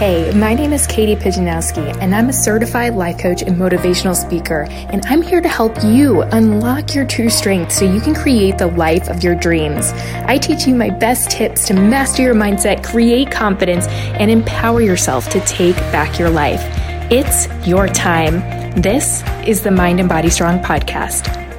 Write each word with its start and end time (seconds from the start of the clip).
Hey, 0.00 0.32
my 0.32 0.54
name 0.54 0.72
is 0.72 0.86
Katie 0.86 1.14
Pijanowski, 1.14 1.94
and 2.00 2.14
I'm 2.14 2.30
a 2.30 2.32
certified 2.32 2.94
life 2.94 3.18
coach 3.18 3.42
and 3.42 3.54
motivational 3.54 4.16
speaker. 4.16 4.66
And 4.70 5.04
I'm 5.04 5.20
here 5.20 5.42
to 5.42 5.48
help 5.48 5.76
you 5.84 6.22
unlock 6.22 6.94
your 6.94 7.04
true 7.04 7.28
strength 7.28 7.70
so 7.70 7.84
you 7.84 8.00
can 8.00 8.14
create 8.14 8.56
the 8.56 8.68
life 8.68 9.10
of 9.10 9.22
your 9.22 9.34
dreams. 9.34 9.92
I 10.24 10.38
teach 10.38 10.66
you 10.66 10.74
my 10.74 10.88
best 10.88 11.30
tips 11.30 11.66
to 11.66 11.74
master 11.74 12.22
your 12.22 12.34
mindset, 12.34 12.82
create 12.82 13.30
confidence, 13.30 13.88
and 13.88 14.30
empower 14.30 14.80
yourself 14.80 15.28
to 15.32 15.40
take 15.40 15.76
back 15.92 16.18
your 16.18 16.30
life. 16.30 16.62
It's 17.12 17.46
your 17.68 17.86
time. 17.86 18.40
This 18.80 19.22
is 19.46 19.60
the 19.60 19.70
Mind 19.70 20.00
and 20.00 20.08
Body 20.08 20.30
Strong 20.30 20.60
podcast. 20.60 21.49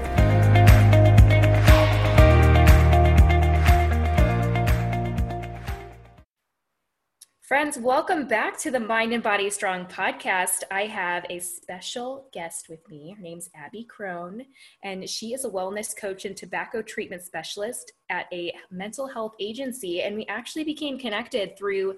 Friends, 7.61 7.77
welcome 7.77 8.27
back 8.27 8.57
to 8.57 8.71
the 8.71 8.79
Mind 8.79 9.13
and 9.13 9.21
Body 9.21 9.47
Strong 9.51 9.85
podcast. 9.85 10.63
I 10.71 10.87
have 10.87 11.27
a 11.29 11.37
special 11.37 12.27
guest 12.33 12.69
with 12.69 12.79
me. 12.89 13.13
Her 13.15 13.21
name's 13.21 13.51
Abby 13.53 13.83
Crone, 13.83 14.45
and 14.83 15.07
she 15.07 15.35
is 15.35 15.45
a 15.45 15.49
wellness 15.49 15.95
coach 15.95 16.25
and 16.25 16.35
tobacco 16.35 16.81
treatment 16.81 17.21
specialist 17.21 17.93
at 18.09 18.25
a 18.33 18.51
mental 18.71 19.05
health 19.05 19.35
agency. 19.39 20.01
And 20.01 20.15
we 20.15 20.25
actually 20.25 20.63
became 20.63 20.97
connected 20.97 21.55
through 21.55 21.97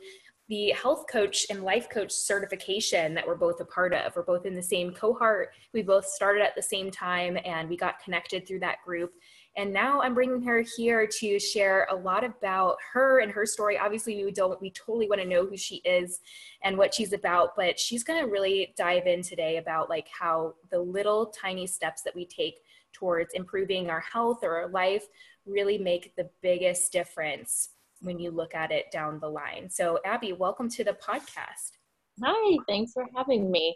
the 0.50 0.72
health 0.72 1.06
coach 1.10 1.46
and 1.50 1.64
life 1.64 1.90
coach 1.90 2.12
certification 2.12 3.14
that 3.14 3.26
we're 3.26 3.36
both 3.36 3.62
a 3.62 3.66
part 3.66 3.94
of. 3.94 4.14
We're 4.18 4.24
both 4.24 4.46
in 4.46 4.56
the 4.56 4.62
same 4.62 4.92
cohort. 4.94 5.52
We 5.74 5.82
both 5.82 6.06
started 6.06 6.44
at 6.44 6.58
the 6.58 6.62
same 6.62 6.92
time, 6.92 7.38
and 7.46 7.70
we 7.70 7.78
got 7.78 8.04
connected 8.04 8.46
through 8.46 8.60
that 8.60 8.80
group. 8.86 9.14
And 9.56 9.72
now 9.72 10.02
I'm 10.02 10.16
bringing 10.16 10.42
her 10.44 10.64
here 10.76 11.06
to 11.06 11.40
share 11.40 11.88
a 11.92 11.96
lot 11.96 12.24
about 12.24 12.78
her 12.94 13.20
and 13.20 13.32
her 13.32 13.46
story. 13.46 13.78
Obviously, 13.78 14.24
we 14.26 14.32
don't, 14.32 14.60
we 14.60 14.72
totally 14.72 15.08
want 15.08 15.22
to 15.22 15.28
know 15.28 15.46
who 15.46 15.58
she 15.58 15.76
is 15.86 16.22
and 16.64 16.78
what 16.78 16.94
she's 16.94 17.14
about, 17.14 17.56
but 17.56 17.80
she's 17.80 18.04
going 18.04 18.24
to 18.24 18.32
really 18.32 18.74
dive 18.76 19.06
in 19.06 19.22
today 19.22 19.58
about 19.58 19.90
like 19.90 20.08
how 20.08 20.56
the 20.72 20.80
little 20.80 21.28
tiny 21.28 21.68
steps 21.68 22.02
that 22.02 22.16
we 22.16 22.26
take 22.26 22.62
towards 22.94 23.34
improving 23.34 23.90
our 23.90 24.00
health 24.00 24.40
or 24.44 24.56
our 24.56 24.70
life 24.70 25.06
really 25.46 25.78
make 25.78 26.16
the 26.16 26.30
biggest 26.42 26.92
difference 26.92 27.70
when 28.02 28.20
you 28.20 28.32
look 28.32 28.56
at 28.56 28.72
it 28.72 28.92
down 28.92 29.20
the 29.20 29.30
line. 29.30 29.70
So, 29.70 30.00
Abby, 30.06 30.34
welcome 30.34 30.70
to 30.70 30.84
the 30.84 30.94
podcast. 30.94 31.78
Hi, 32.22 32.58
thanks 32.68 32.94
for 32.94 33.08
having 33.16 33.50
me. 33.50 33.76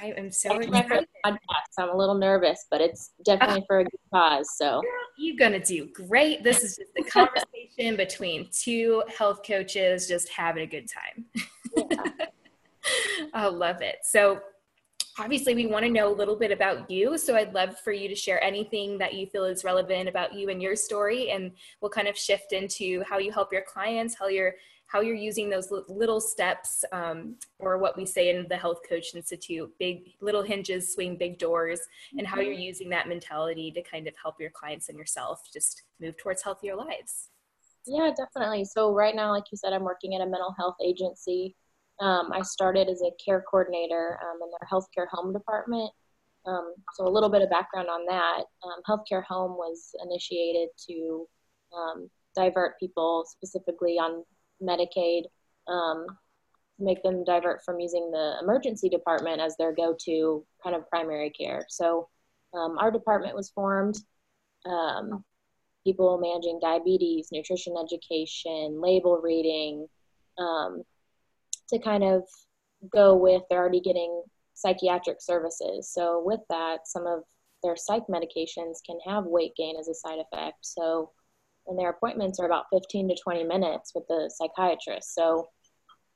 I 0.00 0.12
am 0.16 0.30
so 0.30 0.58
excited. 0.58 1.06
Podcast. 1.24 1.38
I'm 1.78 1.90
a 1.90 1.96
little 1.96 2.16
nervous, 2.16 2.66
but 2.70 2.80
it's 2.80 3.12
definitely 3.24 3.64
for 3.68 3.80
a 3.80 3.84
good 3.84 4.00
cause. 4.12 4.48
So 4.56 4.82
you're 5.16 5.36
gonna 5.36 5.60
do 5.60 5.88
great. 5.92 6.42
This 6.42 6.64
is 6.64 6.76
just 6.76 6.90
a 6.98 7.04
conversation 7.04 7.96
between 7.96 8.48
two 8.50 9.04
health 9.16 9.40
coaches 9.46 10.08
just 10.08 10.28
having 10.30 10.64
a 10.64 10.66
good 10.66 10.88
time. 10.88 11.26
Yeah. 11.76 12.26
I 13.34 13.46
love 13.46 13.82
it. 13.82 13.98
So 14.02 14.40
obviously 15.18 15.54
we 15.54 15.66
want 15.66 15.84
to 15.84 15.90
know 15.90 16.08
a 16.08 16.14
little 16.14 16.36
bit 16.36 16.50
about 16.50 16.90
you 16.90 17.16
so 17.16 17.34
i'd 17.36 17.54
love 17.54 17.78
for 17.80 17.90
you 17.90 18.06
to 18.06 18.14
share 18.14 18.42
anything 18.44 18.98
that 18.98 19.14
you 19.14 19.26
feel 19.26 19.44
is 19.44 19.64
relevant 19.64 20.10
about 20.10 20.34
you 20.34 20.50
and 20.50 20.60
your 20.60 20.76
story 20.76 21.30
and 21.30 21.52
we'll 21.80 21.90
kind 21.90 22.06
of 22.06 22.16
shift 22.18 22.52
into 22.52 23.02
how 23.08 23.16
you 23.16 23.32
help 23.32 23.50
your 23.50 23.62
clients 23.62 24.14
how 24.14 24.28
you're 24.28 24.54
how 24.86 25.00
you're 25.00 25.14
using 25.14 25.50
those 25.50 25.70
little 25.88 26.20
steps 26.20 26.84
um, 26.92 27.34
or 27.58 27.78
what 27.78 27.96
we 27.96 28.06
say 28.06 28.30
in 28.30 28.46
the 28.48 28.56
health 28.56 28.80
coach 28.88 29.14
institute 29.14 29.72
big 29.78 30.12
little 30.20 30.42
hinges 30.42 30.92
swing 30.92 31.16
big 31.16 31.38
doors 31.38 31.80
and 32.16 32.26
how 32.26 32.40
you're 32.40 32.54
mm-hmm. 32.54 32.62
using 32.62 32.88
that 32.88 33.08
mentality 33.08 33.70
to 33.72 33.82
kind 33.82 34.06
of 34.06 34.14
help 34.20 34.40
your 34.40 34.50
clients 34.50 34.88
and 34.88 34.98
yourself 34.98 35.42
just 35.52 35.82
move 36.00 36.16
towards 36.16 36.42
healthier 36.42 36.76
lives. 36.76 37.28
Yeah 37.86 38.10
definitely. 38.16 38.64
So 38.64 38.92
right 38.92 39.14
now 39.14 39.32
like 39.32 39.44
you 39.50 39.58
said 39.58 39.72
i'm 39.72 39.84
working 39.84 40.14
at 40.14 40.20
a 40.20 40.26
mental 40.26 40.54
health 40.56 40.76
agency. 40.84 41.54
Um, 42.00 42.30
i 42.32 42.42
started 42.42 42.88
as 42.88 43.00
a 43.02 43.10
care 43.24 43.42
coordinator 43.50 44.18
um, 44.22 44.38
in 44.42 44.50
their 44.50 44.68
healthcare 44.70 45.08
home 45.10 45.32
department. 45.32 45.90
Um, 46.46 46.74
so 46.94 47.08
a 47.08 47.10
little 47.10 47.28
bit 47.28 47.42
of 47.42 47.50
background 47.50 47.88
on 47.88 48.06
that. 48.06 48.44
Um, 48.62 48.82
healthcare 48.88 49.24
home 49.24 49.52
was 49.52 49.90
initiated 50.04 50.68
to 50.88 51.26
um, 51.76 52.10
divert 52.36 52.78
people 52.78 53.24
specifically 53.26 53.94
on 53.98 54.22
Medicaid, 54.62 55.22
um, 55.68 56.06
make 56.78 57.02
them 57.02 57.24
divert 57.24 57.62
from 57.64 57.80
using 57.80 58.10
the 58.10 58.36
emergency 58.42 58.88
department 58.88 59.40
as 59.40 59.56
their 59.56 59.74
go-to 59.74 60.44
kind 60.62 60.76
of 60.76 60.88
primary 60.88 61.30
care. 61.30 61.64
So 61.68 62.08
um, 62.54 62.78
our 62.78 62.90
department 62.90 63.34
was 63.34 63.50
formed. 63.50 63.96
Um, 64.64 65.24
people 65.84 66.18
managing 66.18 66.58
diabetes, 66.60 67.28
nutrition 67.32 67.74
education, 67.82 68.80
label 68.80 69.20
reading, 69.22 69.86
um, 70.38 70.82
to 71.68 71.78
kind 71.78 72.02
of 72.02 72.22
go 72.92 73.16
with 73.16 73.42
they're 73.48 73.60
already 73.60 73.80
getting 73.80 74.22
psychiatric 74.54 75.18
services. 75.20 75.92
So 75.92 76.22
with 76.24 76.40
that, 76.50 76.80
some 76.86 77.06
of 77.06 77.20
their 77.62 77.76
psych 77.76 78.04
medications 78.08 78.78
can 78.84 78.98
have 79.06 79.24
weight 79.24 79.52
gain 79.56 79.76
as 79.78 79.88
a 79.88 79.94
side 79.94 80.18
effect. 80.18 80.58
So 80.62 81.10
and 81.66 81.78
their 81.78 81.90
appointments 81.90 82.38
are 82.40 82.46
about 82.46 82.66
15 82.72 83.08
to 83.08 83.16
20 83.22 83.44
minutes 83.44 83.92
with 83.94 84.04
the 84.08 84.30
psychiatrist. 84.34 85.14
So 85.14 85.48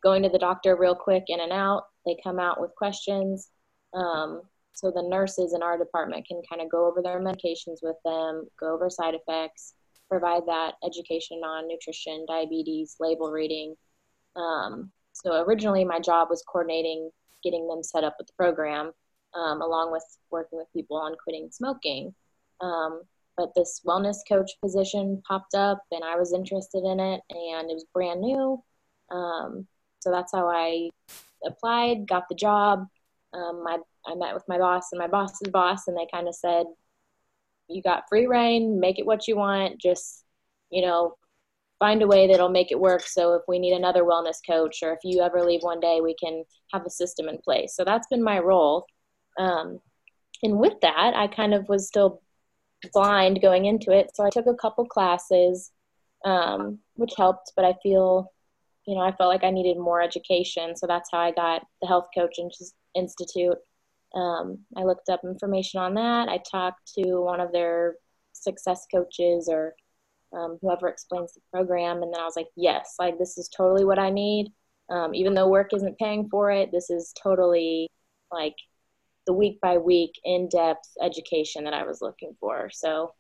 going 0.03 0.23
to 0.23 0.29
the 0.29 0.39
doctor 0.39 0.77
real 0.77 0.95
quick 0.95 1.25
in 1.29 1.41
and 1.41 1.53
out, 1.53 1.85
they 2.07 2.17
come 2.23 2.39
out 2.39 2.61
with 2.61 2.75
questions. 2.77 3.51
Um, 3.93 4.43
so 4.73 4.91
the 4.91 5.03
nurses 5.03 5.53
in 5.53 5.63
our 5.63 5.77
department 5.77 6.27
can 6.27 6.41
kind 6.49 6.63
of 6.63 6.71
go 6.71 6.87
over 6.87 7.03
their 7.03 7.21
medications 7.21 7.79
with 7.83 7.97
them, 8.05 8.47
go 8.59 8.73
over 8.73 8.89
side 8.89 9.15
effects, 9.15 9.75
provide 10.09 10.47
that 10.47 10.75
education 10.85 11.39
on 11.39 11.69
nutrition, 11.69 12.25
diabetes, 12.27 12.97
label 12.99 13.31
reading. 13.31 13.75
Um, 14.37 14.91
so 15.13 15.43
originally 15.43 15.85
my 15.85 16.01
job 16.01 16.29
was 16.31 16.43
coordinating 16.51 17.11
getting 17.43 17.67
them 17.69 17.83
set 17.83 18.05
up 18.05 18.17
with 18.19 18.27
the 18.27 18.33
program, 18.35 18.93
um, 19.35 19.63
along 19.63 19.93
with 19.93 20.05
working 20.31 20.59
with 20.59 20.69
people 20.73 20.97
on 20.97 21.15
quitting 21.23 21.49
smoking. 21.51 22.15
Um, 22.61 23.03
but 23.41 23.55
this 23.55 23.81
wellness 23.87 24.19
coach 24.29 24.51
position 24.61 25.23
popped 25.27 25.55
up 25.55 25.83
and 25.91 26.05
I 26.05 26.17
was 26.17 26.35
interested 26.35 26.85
in 26.85 27.01
it 27.01 27.23
and 27.31 27.71
it 27.71 27.75
was 27.75 27.87
brand 27.95 28.21
new. 28.21 28.63
Um, 29.11 29.67
so 30.01 30.11
that's 30.11 30.33
how 30.33 30.47
I 30.47 30.91
applied, 31.47 32.07
got 32.07 32.29
the 32.29 32.35
job. 32.35 32.87
Um, 33.33 33.65
I, 33.67 33.79
I 34.07 34.15
met 34.15 34.35
with 34.35 34.45
my 34.47 34.59
boss 34.59 34.93
and 34.93 34.99
my 34.99 35.07
boss's 35.07 35.49
boss 35.51 35.89
and 35.89 35.97
they 35.97 36.07
kind 36.13 36.29
of 36.29 36.35
said, 36.35 36.67
you 37.67 37.81
got 37.81 38.05
free 38.11 38.27
rein, 38.27 38.79
make 38.79 38.99
it 38.99 39.07
what 39.07 39.27
you 39.27 39.37
want. 39.37 39.81
Just, 39.81 40.25
you 40.69 40.83
know, 40.83 41.15
find 41.79 42.03
a 42.03 42.07
way 42.07 42.27
that'll 42.27 42.51
make 42.51 42.71
it 42.71 42.79
work. 42.79 43.07
So 43.07 43.33
if 43.33 43.43
we 43.49 43.59
need 43.59 43.73
another 43.73 44.03
wellness 44.03 44.37
coach 44.47 44.81
or 44.83 44.93
if 44.93 44.99
you 45.03 45.23
ever 45.23 45.43
leave 45.43 45.63
one 45.63 45.81
day, 45.81 46.03
we 46.03 46.15
can 46.23 46.45
have 46.75 46.85
a 46.85 46.91
system 46.91 47.27
in 47.27 47.39
place. 47.39 47.75
So 47.75 47.87
that's 47.87 48.09
been 48.09 48.23
my 48.23 48.39
role. 48.39 48.85
Um, 49.39 49.81
and 50.43 50.59
with 50.59 50.75
that, 50.83 51.15
I 51.17 51.27
kind 51.27 51.55
of 51.55 51.71
was 51.71 51.87
still 51.87 52.21
blind 52.93 53.41
going 53.43 53.67
into 53.67 53.91
it. 53.93 54.11
So 54.15 54.25
I 54.25 54.31
took 54.31 54.47
a 54.47 54.55
couple 54.55 54.85
classes, 54.87 55.71
um, 56.25 56.79
which 56.95 57.13
helped, 57.17 57.53
but 57.57 57.65
I 57.65 57.75
feel, 57.83 58.33
you 58.87 58.95
know, 58.95 59.03
I 59.03 59.13
felt 59.13 59.31
like 59.31 59.45
I 59.45 59.51
needed 59.51 59.79
more 59.79 60.03
education. 60.03 60.77
So 60.77 60.87
that's 60.87 61.11
how 61.13 61.19
I 61.19 61.33
got 61.33 61.63
the 61.81 61.89
Health 61.89 62.09
Coach 62.15 62.39
Institute. 62.95 63.57
Um, 64.15 64.59
I 64.77 64.83
looked 64.83 65.09
up 65.09 65.21
information 65.25 65.81
on 65.81 65.95
that. 65.95 66.29
I 66.29 66.41
talked 66.51 66.93
to 66.95 67.21
one 67.21 67.41
of 67.41 67.53
their 67.53 67.97
success 68.33 68.87
coaches 68.93 69.49
or 69.51 69.75
um, 70.33 70.59
whoever 70.61 70.89
explains 70.89 71.33
the 71.33 71.41
program. 71.53 72.03
And 72.03 72.13
then 72.13 72.21
I 72.21 72.25
was 72.25 72.37
like, 72.37 72.49
yes, 72.57 72.95
like 72.99 73.19
this 73.19 73.39
is 73.39 73.49
totally 73.49 73.85
what 73.85 73.99
I 73.99 74.11
need. 74.11 74.53
Um, 74.91 75.15
even 75.15 75.35
though 75.35 75.49
work 75.49 75.73
isn't 75.73 75.99
paying 75.99 76.29
for 76.29 76.51
it, 76.51 76.73
this 76.73 76.91
is 76.91 77.13
totally 77.21 77.89
like 78.33 78.57
the 79.27 79.33
week 79.33 79.61
by 79.61 79.79
week 79.79 80.13
in 80.25 80.49
depth 80.49 80.89
education 81.03 81.65
that 81.65 81.75
I 81.75 81.85
was 81.85 82.01
looking 82.01 82.35
for. 82.41 82.71
So 82.73 83.13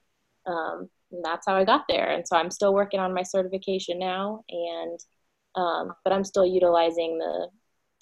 um, 0.46 0.88
that's 1.22 1.46
how 1.46 1.56
I 1.56 1.64
got 1.64 1.84
there. 1.88 2.10
And 2.10 2.26
so 2.26 2.36
I'm 2.36 2.50
still 2.50 2.74
working 2.74 3.00
on 3.00 3.14
my 3.14 3.22
certification 3.22 3.98
now, 3.98 4.44
and 4.48 4.98
um, 5.54 5.92
but 6.04 6.12
I'm 6.12 6.24
still 6.24 6.46
utilizing 6.46 7.18
the 7.18 7.48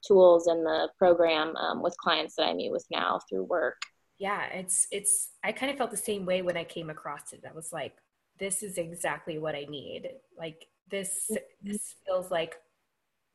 tools 0.06 0.46
and 0.46 0.64
the 0.64 0.88
program 0.98 1.56
um, 1.56 1.82
with 1.82 1.96
clients 1.96 2.36
that 2.36 2.44
I 2.44 2.54
meet 2.54 2.70
with 2.70 2.86
now 2.90 3.20
through 3.28 3.44
work. 3.44 3.80
Yeah, 4.18 4.46
it's 4.46 4.86
it's. 4.90 5.30
I 5.44 5.52
kind 5.52 5.70
of 5.70 5.78
felt 5.78 5.90
the 5.90 5.96
same 5.96 6.26
way 6.26 6.42
when 6.42 6.56
I 6.56 6.64
came 6.64 6.90
across 6.90 7.32
it. 7.32 7.44
I 7.48 7.52
was 7.52 7.72
like, 7.72 7.94
this 8.38 8.62
is 8.62 8.78
exactly 8.78 9.38
what 9.38 9.54
I 9.54 9.66
need. 9.68 10.10
Like 10.36 10.66
this, 10.90 11.30
mm-hmm. 11.30 11.68
this 11.70 11.94
feels 12.06 12.30
like 12.30 12.56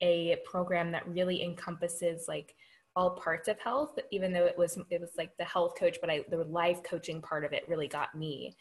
a 0.02 0.38
program 0.46 0.92
that 0.92 1.08
really 1.08 1.42
encompasses 1.42 2.26
like 2.28 2.56
all 2.96 3.12
parts 3.12 3.48
of 3.48 3.60
health 3.60 3.98
even 4.12 4.32
though 4.32 4.46
it 4.46 4.58
was 4.58 4.78
it 4.90 5.02
was 5.02 5.12
like 5.18 5.36
the 5.38 5.44
health 5.44 5.74
coach 5.78 5.98
but 6.02 6.10
i 6.10 6.24
the 6.30 6.44
life 6.46 6.82
coaching 6.84 7.22
part 7.22 7.44
of 7.44 7.54
it 7.54 7.68
really 7.68 7.88
got 7.88 8.14
me 8.16 8.56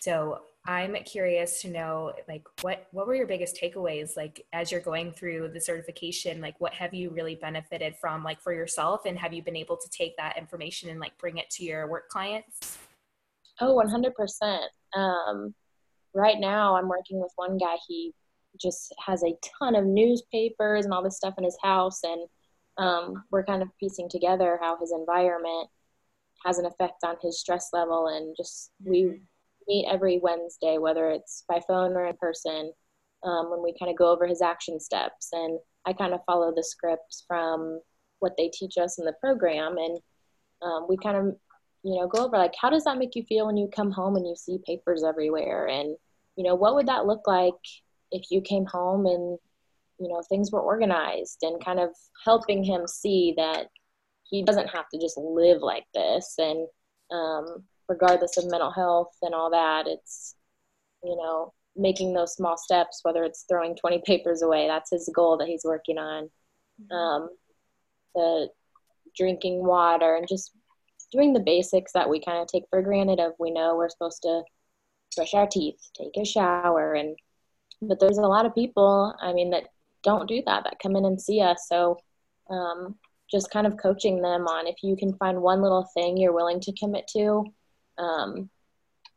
so 0.00 0.40
i'm 0.66 0.94
curious 1.04 1.62
to 1.62 1.68
know 1.68 2.12
like 2.28 2.42
what 2.62 2.86
what 2.92 3.06
were 3.06 3.14
your 3.14 3.26
biggest 3.26 3.58
takeaways 3.60 4.16
like 4.16 4.44
as 4.52 4.70
you're 4.70 4.80
going 4.80 5.12
through 5.12 5.48
the 5.52 5.60
certification 5.60 6.40
like 6.40 6.58
what 6.60 6.74
have 6.74 6.92
you 6.92 7.10
really 7.10 7.34
benefited 7.34 7.94
from 7.96 8.22
like 8.22 8.40
for 8.40 8.52
yourself 8.52 9.06
and 9.06 9.18
have 9.18 9.32
you 9.32 9.42
been 9.42 9.56
able 9.56 9.76
to 9.76 9.88
take 9.90 10.16
that 10.16 10.36
information 10.36 10.90
and 10.90 11.00
like 11.00 11.16
bring 11.18 11.38
it 11.38 11.48
to 11.48 11.64
your 11.64 11.88
work 11.88 12.08
clients 12.08 12.78
oh 13.60 13.74
100% 13.74 14.60
um, 14.98 15.54
right 16.14 16.38
now 16.38 16.76
i'm 16.76 16.88
working 16.88 17.20
with 17.20 17.32
one 17.36 17.56
guy 17.56 17.76
he 17.88 18.12
just 18.60 18.94
has 19.04 19.22
a 19.22 19.36
ton 19.58 19.74
of 19.74 19.84
newspapers 19.84 20.84
and 20.84 20.94
all 20.94 21.02
this 21.02 21.16
stuff 21.16 21.34
in 21.38 21.44
his 21.44 21.58
house. 21.62 22.00
And 22.02 22.26
um, 22.80 23.24
we're 23.30 23.44
kind 23.44 23.62
of 23.62 23.68
piecing 23.78 24.08
together 24.08 24.58
how 24.60 24.76
his 24.78 24.92
environment 24.92 25.68
has 26.44 26.58
an 26.58 26.64
effect 26.64 27.04
on 27.04 27.16
his 27.20 27.38
stress 27.38 27.68
level. 27.72 28.08
And 28.08 28.34
just 28.36 28.70
we 28.82 29.02
mm-hmm. 29.02 29.16
meet 29.68 29.86
every 29.88 30.18
Wednesday, 30.18 30.78
whether 30.78 31.10
it's 31.10 31.44
by 31.48 31.60
phone 31.68 31.92
or 31.92 32.06
in 32.06 32.16
person, 32.16 32.72
um, 33.22 33.50
when 33.50 33.62
we 33.62 33.74
kind 33.78 33.90
of 33.90 33.98
go 33.98 34.10
over 34.10 34.26
his 34.26 34.40
action 34.40 34.80
steps. 34.80 35.28
And 35.32 35.58
I 35.86 35.92
kind 35.92 36.14
of 36.14 36.20
follow 36.24 36.52
the 36.54 36.64
scripts 36.64 37.24
from 37.28 37.80
what 38.20 38.32
they 38.38 38.48
teach 38.48 38.78
us 38.78 38.98
in 38.98 39.04
the 39.04 39.14
program. 39.20 39.76
And 39.76 39.98
um, 40.62 40.86
we 40.88 40.96
kind 40.96 41.16
of, 41.16 41.24
you 41.82 42.00
know, 42.00 42.08
go 42.08 42.24
over 42.24 42.38
like, 42.38 42.54
how 42.58 42.70
does 42.70 42.84
that 42.84 42.98
make 42.98 43.14
you 43.14 43.24
feel 43.24 43.46
when 43.46 43.58
you 43.58 43.68
come 43.74 43.90
home 43.90 44.16
and 44.16 44.26
you 44.26 44.36
see 44.36 44.58
papers 44.66 45.04
everywhere? 45.04 45.68
And, 45.68 45.96
you 46.36 46.44
know, 46.44 46.54
what 46.54 46.74
would 46.74 46.88
that 46.88 47.06
look 47.06 47.26
like 47.26 47.54
if 48.10 48.30
you 48.30 48.40
came 48.40 48.64
home 48.64 49.04
and 49.04 49.38
you 50.00 50.08
know 50.08 50.22
things 50.28 50.50
were 50.50 50.60
organized 50.60 51.38
and 51.42 51.64
kind 51.64 51.78
of 51.78 51.90
helping 52.24 52.64
him 52.64 52.86
see 52.86 53.34
that 53.36 53.66
he 54.24 54.42
doesn't 54.42 54.68
have 54.68 54.88
to 54.88 54.98
just 54.98 55.18
live 55.18 55.60
like 55.60 55.84
this 55.94 56.34
and 56.38 56.66
um, 57.12 57.64
regardless 57.88 58.36
of 58.36 58.50
mental 58.50 58.70
health 58.70 59.14
and 59.22 59.34
all 59.34 59.50
that 59.50 59.86
it's 59.86 60.34
you 61.04 61.16
know 61.16 61.52
making 61.76 62.12
those 62.12 62.34
small 62.34 62.56
steps 62.56 63.00
whether 63.02 63.22
it's 63.24 63.44
throwing 63.48 63.76
20 63.76 64.02
papers 64.06 64.42
away 64.42 64.66
that's 64.66 64.90
his 64.90 65.10
goal 65.14 65.36
that 65.36 65.48
he's 65.48 65.64
working 65.64 65.98
on 65.98 66.30
mm-hmm. 66.80 66.94
um, 66.94 67.28
the 68.14 68.48
drinking 69.16 69.64
water 69.64 70.16
and 70.16 70.26
just 70.28 70.52
doing 71.12 71.32
the 71.32 71.40
basics 71.40 71.92
that 71.92 72.08
we 72.08 72.20
kind 72.20 72.38
of 72.38 72.46
take 72.46 72.64
for 72.70 72.80
granted 72.80 73.20
of 73.20 73.32
we 73.38 73.50
know 73.50 73.76
we're 73.76 73.88
supposed 73.88 74.22
to 74.22 74.42
brush 75.16 75.34
our 75.34 75.46
teeth 75.46 75.80
take 75.96 76.16
a 76.16 76.24
shower 76.24 76.94
and 76.94 77.16
but 77.82 77.98
there's 77.98 78.18
a 78.18 78.22
lot 78.22 78.46
of 78.46 78.54
people 78.54 79.14
i 79.20 79.32
mean 79.32 79.50
that 79.50 79.64
don't 80.02 80.28
do 80.28 80.42
that 80.46 80.64
that 80.64 80.78
come 80.82 80.96
in 80.96 81.04
and 81.04 81.20
see 81.20 81.40
us 81.40 81.66
so 81.68 81.98
um, 82.50 82.96
just 83.30 83.50
kind 83.50 83.66
of 83.66 83.76
coaching 83.76 84.20
them 84.20 84.46
on 84.46 84.66
if 84.66 84.76
you 84.82 84.96
can 84.96 85.14
find 85.14 85.40
one 85.40 85.62
little 85.62 85.88
thing 85.94 86.16
you're 86.16 86.32
willing 86.32 86.60
to 86.60 86.72
commit 86.72 87.06
to 87.08 87.44
um, 87.98 88.50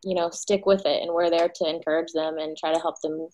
you 0.04 0.16
know 0.16 0.30
stick 0.30 0.66
with 0.66 0.86
it 0.86 1.02
and 1.02 1.14
we're 1.14 1.30
there 1.30 1.50
to 1.54 1.68
encourage 1.68 2.12
them 2.14 2.38
and 2.38 2.58
try 2.58 2.74
to 2.74 2.80
help 2.80 3.00
them 3.02 3.28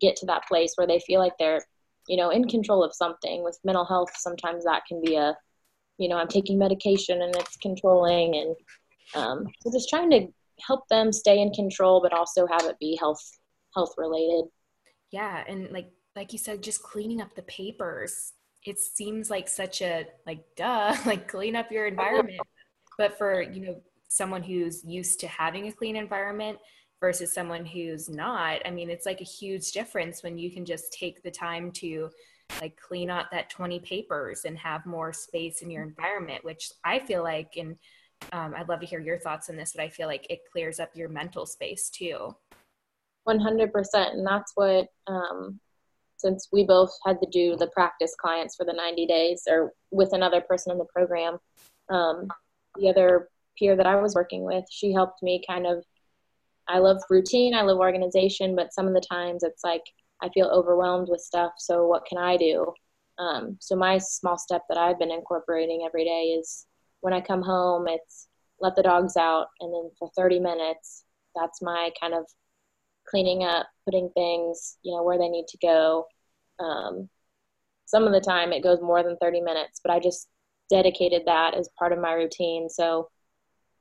get 0.00 0.16
to 0.16 0.26
that 0.26 0.46
place 0.46 0.72
where 0.76 0.86
they 0.86 1.00
feel 1.00 1.20
like 1.20 1.32
they're 1.38 1.62
you 2.08 2.16
know 2.16 2.30
in 2.30 2.48
control 2.48 2.82
of 2.84 2.94
something 2.94 3.42
with 3.44 3.58
mental 3.64 3.84
health 3.84 4.10
sometimes 4.16 4.64
that 4.64 4.82
can 4.86 5.00
be 5.04 5.16
a 5.16 5.36
you 5.98 6.08
know 6.08 6.16
i'm 6.16 6.28
taking 6.28 6.58
medication 6.58 7.20
and 7.22 7.34
it's 7.36 7.56
controlling 7.56 8.36
and 8.36 8.56
um, 9.12 9.44
so 9.60 9.72
just 9.72 9.88
trying 9.88 10.10
to 10.10 10.28
help 10.64 10.86
them 10.88 11.12
stay 11.12 11.40
in 11.40 11.50
control 11.52 12.00
but 12.00 12.12
also 12.12 12.46
have 12.46 12.64
it 12.64 12.78
be 12.78 12.96
health 13.00 13.20
health 13.74 13.94
related. 13.96 14.46
Yeah, 15.12 15.42
and 15.48 15.70
like 15.70 15.90
like 16.16 16.32
you 16.32 16.38
said, 16.38 16.62
just 16.62 16.82
cleaning 16.82 17.20
up 17.20 17.34
the 17.34 17.42
papers. 17.42 18.32
It 18.66 18.78
seems 18.78 19.30
like 19.30 19.48
such 19.48 19.82
a 19.82 20.06
like 20.26 20.44
duh, 20.56 20.96
like 21.06 21.28
clean 21.28 21.56
up 21.56 21.70
your 21.70 21.86
environment. 21.86 22.40
But 22.98 23.16
for 23.16 23.42
you 23.42 23.60
know 23.66 23.82
someone 24.08 24.42
who's 24.42 24.84
used 24.84 25.20
to 25.20 25.28
having 25.28 25.68
a 25.68 25.72
clean 25.72 25.96
environment 25.96 26.58
versus 27.00 27.32
someone 27.32 27.64
who's 27.64 28.08
not, 28.08 28.60
I 28.66 28.70
mean, 28.70 28.90
it's 28.90 29.06
like 29.06 29.20
a 29.20 29.24
huge 29.24 29.72
difference 29.72 30.22
when 30.22 30.36
you 30.36 30.50
can 30.50 30.64
just 30.64 30.92
take 30.92 31.22
the 31.22 31.30
time 31.30 31.70
to 31.72 32.10
like 32.60 32.76
clean 32.76 33.08
out 33.08 33.30
that 33.30 33.48
20 33.48 33.78
papers 33.80 34.44
and 34.44 34.58
have 34.58 34.84
more 34.84 35.12
space 35.12 35.62
in 35.62 35.70
your 35.70 35.84
environment, 35.84 36.44
which 36.44 36.72
I 36.84 36.98
feel 36.98 37.22
like, 37.22 37.54
and 37.56 37.76
um, 38.32 38.54
I'd 38.56 38.68
love 38.68 38.80
to 38.80 38.86
hear 38.86 39.00
your 39.00 39.18
thoughts 39.18 39.48
on 39.48 39.56
this, 39.56 39.72
but 39.74 39.82
I 39.82 39.88
feel 39.88 40.08
like 40.08 40.26
it 40.28 40.40
clears 40.52 40.80
up 40.80 40.90
your 40.94 41.08
mental 41.08 41.46
space 41.46 41.88
too. 41.88 42.34
100% 43.28 43.70
and 43.94 44.26
that's 44.26 44.52
what 44.56 44.88
um, 45.06 45.60
since 46.20 46.48
we 46.52 46.64
both 46.64 46.90
had 47.06 47.20
to 47.20 47.28
do 47.30 47.56
the 47.56 47.68
practice 47.68 48.14
clients 48.20 48.54
for 48.54 48.64
the 48.64 48.72
90 48.72 49.06
days 49.06 49.42
or 49.48 49.72
with 49.90 50.12
another 50.12 50.40
person 50.40 50.72
in 50.72 50.78
the 50.78 50.84
program 50.84 51.38
um, 51.88 52.28
the 52.78 52.88
other 52.88 53.28
peer 53.58 53.76
that 53.76 53.86
i 53.86 54.00
was 54.00 54.14
working 54.14 54.44
with 54.44 54.64
she 54.70 54.92
helped 54.92 55.22
me 55.22 55.42
kind 55.48 55.66
of 55.66 55.84
i 56.68 56.78
love 56.78 56.98
routine 57.10 57.54
i 57.54 57.62
love 57.62 57.78
organization 57.78 58.54
but 58.54 58.72
some 58.72 58.86
of 58.86 58.94
the 58.94 59.06
times 59.10 59.42
it's 59.42 59.64
like 59.64 59.82
i 60.22 60.28
feel 60.30 60.46
overwhelmed 60.46 61.08
with 61.08 61.20
stuff 61.20 61.52
so 61.58 61.86
what 61.86 62.04
can 62.06 62.18
i 62.18 62.36
do? 62.36 62.72
Um, 63.18 63.58
so 63.60 63.76
my 63.76 63.98
small 63.98 64.38
step 64.38 64.62
that 64.68 64.78
i've 64.78 64.98
been 64.98 65.10
incorporating 65.10 65.82
every 65.84 66.04
day 66.04 66.36
is 66.38 66.66
when 67.00 67.12
i 67.12 67.20
come 67.20 67.42
home 67.42 67.86
it's 67.88 68.28
let 68.60 68.76
the 68.76 68.82
dogs 68.82 69.16
out 69.16 69.48
and 69.60 69.72
then 69.72 69.90
for 69.98 70.10
30 70.16 70.38
minutes 70.40 71.04
that's 71.34 71.60
my 71.62 71.90
kind 72.00 72.14
of 72.14 72.24
cleaning 73.10 73.44
up, 73.44 73.66
putting 73.84 74.10
things, 74.14 74.78
you 74.82 74.94
know, 74.94 75.02
where 75.02 75.18
they 75.18 75.28
need 75.28 75.46
to 75.48 75.58
go. 75.58 76.06
Um, 76.58 77.08
some 77.86 78.04
of 78.04 78.12
the 78.12 78.20
time 78.20 78.52
it 78.52 78.62
goes 78.62 78.80
more 78.80 79.02
than 79.02 79.16
30 79.20 79.40
minutes, 79.40 79.80
but 79.82 79.92
I 79.92 79.98
just 79.98 80.28
dedicated 80.70 81.22
that 81.26 81.54
as 81.54 81.68
part 81.78 81.92
of 81.92 81.98
my 81.98 82.12
routine. 82.12 82.68
So 82.68 83.08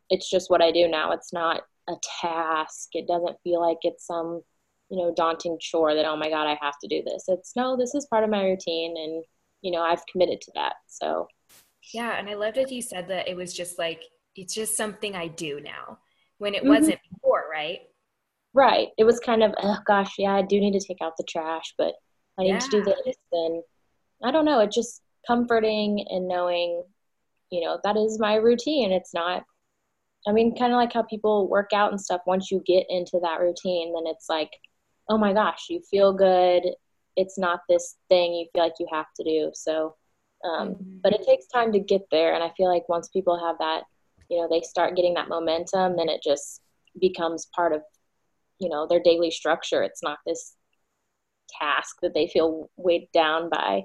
it's 0.10 0.30
just 0.30 0.50
what 0.50 0.62
I 0.62 0.72
do 0.72 0.88
now. 0.88 1.12
It's 1.12 1.32
not 1.32 1.62
a 1.88 1.94
task. 2.22 2.90
It 2.94 3.08
doesn't 3.08 3.38
feel 3.44 3.62
like 3.62 3.78
it's 3.84 4.08
some, 4.08 4.42
you 4.90 4.98
know, 4.98 5.14
daunting 5.16 5.58
chore 5.60 5.94
that, 5.94 6.06
oh 6.06 6.18
my 6.18 6.30
God, 6.30 6.48
I 6.48 6.58
have 6.62 6.80
to 6.82 6.88
do 6.88 7.04
this. 7.04 7.26
It's 7.28 7.56
no, 7.56 7.78
this 7.78 7.94
is 7.94 8.08
part 8.08 8.24
of 8.24 8.30
my 8.32 8.44
routine 8.44 8.96
and, 8.98 9.24
you 9.62 9.72
know, 9.72 9.82
I've 9.82 10.06
committed 10.08 10.42
to 10.42 10.52
that. 10.56 10.74
So, 10.88 11.28
yeah. 11.94 12.18
And 12.18 12.30
I 12.30 12.34
loved 12.34 12.58
that 12.58 12.72
you 12.72 12.82
said 12.82 13.08
that 13.10 13.28
it 13.28 13.36
was 13.36 13.54
just 13.54 13.78
like, 13.78 14.02
it's 14.36 14.54
just 14.54 14.76
something 14.76 15.16
I 15.16 15.28
do 15.28 15.60
now 15.62 16.00
when 16.40 16.56
it 16.56 16.60
mm-hmm. 16.60 16.70
wasn't 16.70 17.00
before, 17.12 17.46
right? 17.52 17.82
Right. 18.54 18.90
It 18.98 19.04
was 19.04 19.20
kind 19.20 19.44
of, 19.44 19.54
oh 19.62 19.78
gosh, 19.86 20.16
yeah, 20.18 20.34
I 20.34 20.42
do 20.42 20.60
need 20.60 20.78
to 20.78 20.86
take 20.86 21.02
out 21.02 21.18
the 21.18 21.26
trash, 21.30 21.74
but 21.78 21.94
I 22.40 22.44
need 22.44 22.50
yeah. 22.50 22.60
to 22.60 22.70
do 22.70 22.84
this. 22.84 23.16
And 23.32 23.64
I 24.24 24.32
don't 24.32 24.46
know, 24.46 24.60
it's 24.60 24.76
just 24.76 25.02
comforting 25.28 26.06
and 26.10 26.28
knowing, 26.28 26.84
you 27.52 27.62
know, 27.62 27.80
that 27.84 27.96
is 27.96 28.20
my 28.20 28.36
routine. 28.36 28.92
It's 28.92 29.14
not, 29.14 29.44
I 30.28 30.32
mean, 30.32 30.56
kind 30.58 30.74
of 30.74 30.78
like 30.78 30.94
how 30.94 31.04
people 31.04 31.48
work 31.48 31.70
out 31.74 31.92
and 31.92 32.02
stuff. 32.02 32.22
Once 32.26 32.50
you 32.50 32.62
get 32.66 32.86
into 32.90 33.20
that 33.22 33.40
routine, 33.40 33.94
then 33.94 34.04
it's 34.06 34.28
like, 34.30 34.52
oh 35.10 35.18
my 35.18 35.34
gosh, 35.34 35.68
you 35.70 35.82
feel 35.90 36.14
good. 36.14 36.64
It's 37.16 37.38
not 37.38 37.62
this 37.70 37.98
thing 38.10 38.34
you 38.34 38.48
feel 38.54 38.64
like 38.64 38.74
you 38.80 38.88
have 38.92 39.08
to 39.18 39.24
do. 39.24 39.52
So, 39.54 39.96
um, 40.44 40.70
mm-hmm. 40.70 40.98
but 41.04 41.14
it 41.14 41.24
takes 41.26 41.48
time 41.48 41.72
to 41.74 41.80
get 41.80 42.02
there. 42.12 42.34
And 42.34 42.44
I 42.44 42.52
feel 42.58 42.72
like 42.72 42.90
once 42.90 43.10
people 43.10 43.40
have 43.40 43.58
that, 43.60 43.84
you 44.30 44.38
know, 44.38 44.48
they 44.50 44.62
start 44.62 44.96
getting 44.96 45.14
that 45.16 45.30
momentum, 45.30 45.98
then 45.98 46.10
it 46.10 46.22
just 46.24 46.62
becomes 47.00 47.48
part 47.56 47.74
of 47.74 47.82
you 48.60 48.70
know 48.70 48.88
their 48.88 49.02
daily 49.02 49.32
structure. 49.32 49.84
It's 49.84 50.04
not 50.04 50.20
this 50.26 50.56
task 51.60 51.98
that 52.02 52.14
they 52.14 52.28
feel 52.28 52.70
weighed 52.78 53.10
down 53.14 53.50
by. 53.50 53.84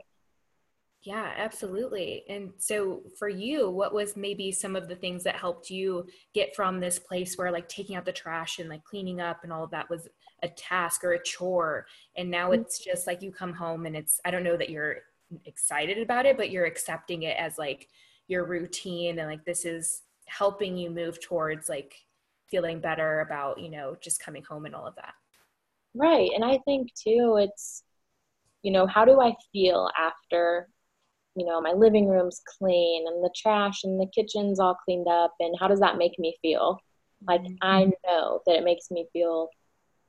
Yeah 1.03 1.33
absolutely. 1.37 2.25
And 2.29 2.53
so 2.59 3.03
for 3.19 3.29
you 3.29 3.71
what 3.71 3.95
was 3.95 4.17
maybe 4.17 4.51
some 4.53 4.75
of 4.75 4.89
the 4.89 4.97
things 4.97 5.23
that 5.25 5.37
helped 5.37 5.71
you 5.71 6.07
get 6.35 6.57
from 6.57 6.81
this 6.81 6.99
place 6.99 7.37
where 7.37 7.53
like 7.53 7.69
taking 7.69 7.97
out 7.97 8.07
the 8.07 8.13
trash 8.13 8.59
and 8.59 8.69
like 8.69 8.85
cleaning 8.85 9.21
up 9.21 9.41
and 9.45 9.53
all 9.53 9.65
of 9.65 9.71
that 9.71 9.91
was 9.91 10.09
a 10.43 10.49
task 10.49 11.05
or 11.05 11.13
a 11.13 11.23
chore? 11.23 11.87
And 12.17 12.31
now 12.31 12.51
mm-hmm. 12.51 12.63
it's 12.63 12.79
just 12.79 13.07
like 13.07 13.23
you 13.23 13.31
come 13.33 13.53
home 13.53 13.87
and 13.87 13.97
it's 13.97 14.21
i 14.25 14.31
don't 14.31 14.45
know 14.45 14.57
that 14.57 14.71
you're 14.71 14.99
excited 15.47 15.99
about 15.99 16.27
it 16.27 16.37
but 16.37 16.51
you're 16.51 16.67
accepting 16.67 17.25
it 17.25 17.37
as 17.39 17.59
like 17.59 17.89
your 18.29 18.45
routine 18.45 19.19
and 19.19 19.29
like 19.29 19.45
this 19.45 19.65
is 19.65 20.03
helping 20.27 20.77
you 20.77 20.91
move 20.91 21.21
towards 21.21 21.69
like 21.69 21.97
feeling 22.51 22.81
better 22.81 23.21
about 23.21 23.59
you 23.59 23.71
know 23.71 23.97
just 24.01 24.21
coming 24.21 24.43
home 24.43 24.67
and 24.67 24.75
all 24.75 24.87
of 24.87 24.95
that. 24.97 25.15
Right. 25.95 26.31
And 26.35 26.45
i 26.45 26.59
think 26.65 26.89
too 26.95 27.39
it's 27.41 27.83
you 28.63 28.73
know 28.73 28.87
how 28.87 29.05
do 29.05 29.21
i 29.21 29.35
feel 29.53 29.91
after 29.99 30.69
you 31.37 31.47
know 31.47 31.61
my 31.61 31.73
living 31.73 32.09
room's 32.09 32.41
clean 32.59 33.07
and 33.07 33.23
the 33.23 33.33
trash 33.37 33.85
and 33.85 34.01
the 34.01 34.11
kitchen's 34.15 34.61
all 34.61 34.77
cleaned 34.85 35.09
up? 35.09 35.35
And 35.41 35.55
how 35.59 35.69
does 35.69 35.81
that 35.81 35.99
make 35.99 36.19
me 36.19 36.37
feel? 36.43 36.79
Like 37.27 37.43
mm-hmm. 37.43 37.55
i 37.63 37.91
know 38.07 38.41
that 38.47 38.57
it 38.57 38.65
makes 38.65 38.91
me 38.91 39.07
feel 39.13 39.49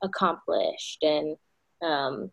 accomplished 0.04 1.04
and 1.04 1.38
um 1.84 2.32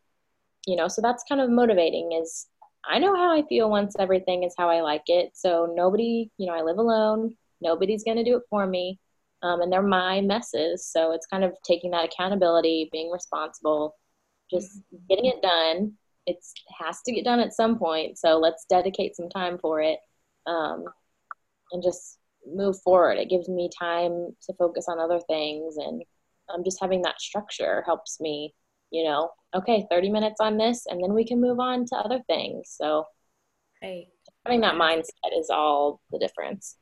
you 0.67 0.77
know 0.77 0.89
so 0.89 1.01
that's 1.01 1.25
kind 1.29 1.41
of 1.41 1.51
motivating 1.51 2.13
is 2.13 2.47
i 2.85 2.99
know 2.99 3.15
how 3.15 3.33
i 3.37 3.43
feel 3.49 3.71
once 3.71 3.95
everything 3.99 4.43
is 4.43 4.55
how 4.59 4.69
i 4.69 4.81
like 4.81 5.05
it. 5.07 5.31
So 5.35 5.73
nobody 5.75 6.31
you 6.39 6.47
know 6.47 6.55
i 6.55 6.63
live 6.63 6.79
alone. 6.79 7.37
Nobody's 7.61 8.03
going 8.03 8.17
to 8.17 8.25
do 8.25 8.37
it 8.37 8.43
for 8.51 8.67
me 8.67 8.99
um, 9.43 9.61
and 9.61 9.73
they're 9.73 9.83
my 9.83 10.21
messes. 10.21 10.87
So 10.87 11.13
it's 11.13 11.27
kind 11.27 11.45
of 11.45 11.55
taking 11.65 11.91
that 11.91 12.05
accountability, 12.05 12.89
being 12.93 13.11
responsible, 13.11 13.97
just 14.51 14.79
mm-hmm. 14.79 14.97
getting 15.09 15.27
it 15.27 15.43
done. 15.43 15.93
It's, 16.27 16.53
it 16.69 16.85
has 16.85 17.01
to 17.03 17.13
get 17.13 17.25
done 17.25 17.41
at 17.41 17.53
some 17.53 17.79
point. 17.79 18.19
So 18.19 18.39
let's 18.39 18.65
dedicate 18.71 19.17
some 19.17 19.29
time 19.29 19.59
for 19.59 19.81
it 19.81 19.99
um, 20.47 20.85
and 21.73 21.83
just 21.83 22.19
move 22.47 22.81
forward. 22.83 23.19
It 23.19 23.31
gives 23.31 23.49
me 23.49 23.69
time 23.77 24.37
to 24.45 24.55
focus 24.55 24.87
on 24.89 25.01
other 25.01 25.21
things. 25.29 25.77
And 25.77 26.03
um, 26.53 26.63
just 26.65 26.79
having 26.81 27.03
that 27.03 27.21
structure 27.21 27.83
helps 27.85 28.21
me, 28.21 28.55
you 28.91 29.05
know, 29.05 29.31
okay, 29.55 29.87
30 29.91 30.11
minutes 30.11 30.41
on 30.41 30.57
this, 30.57 30.87
and 30.87 31.03
then 31.03 31.15
we 31.15 31.27
can 31.27 31.41
move 31.41 31.59
on 31.59 31.85
to 31.87 31.97
other 31.97 32.21
things. 32.29 32.75
So 32.77 33.05
right. 33.83 34.07
having 34.47 34.61
that 34.61 34.75
mindset 34.75 35.37
is 35.37 35.51
all 35.51 36.01
the 36.13 36.19
difference 36.19 36.77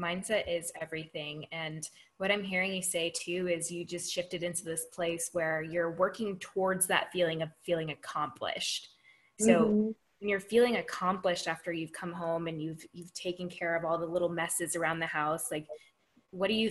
mindset 0.00 0.44
is 0.48 0.72
everything 0.80 1.44
and 1.52 1.88
what 2.20 2.30
I'm 2.30 2.44
hearing 2.44 2.74
you 2.74 2.82
say 2.82 3.10
too 3.16 3.48
is 3.50 3.70
you 3.70 3.82
just 3.82 4.12
shifted 4.12 4.42
into 4.42 4.62
this 4.62 4.84
place 4.92 5.30
where 5.32 5.62
you're 5.62 5.92
working 5.92 6.38
towards 6.38 6.86
that 6.88 7.10
feeling 7.14 7.40
of 7.40 7.48
feeling 7.64 7.92
accomplished. 7.92 8.90
So 9.40 9.46
mm-hmm. 9.46 9.90
when 10.18 10.28
you're 10.28 10.38
feeling 10.38 10.76
accomplished 10.76 11.48
after 11.48 11.72
you've 11.72 11.94
come 11.94 12.12
home 12.12 12.46
and 12.46 12.60
you've 12.60 12.84
you've 12.92 13.14
taken 13.14 13.48
care 13.48 13.74
of 13.74 13.86
all 13.86 13.96
the 13.96 14.04
little 14.04 14.28
messes 14.28 14.76
around 14.76 14.98
the 14.98 15.06
house, 15.06 15.50
like 15.50 15.66
what 16.30 16.48
do 16.48 16.54
you 16.54 16.70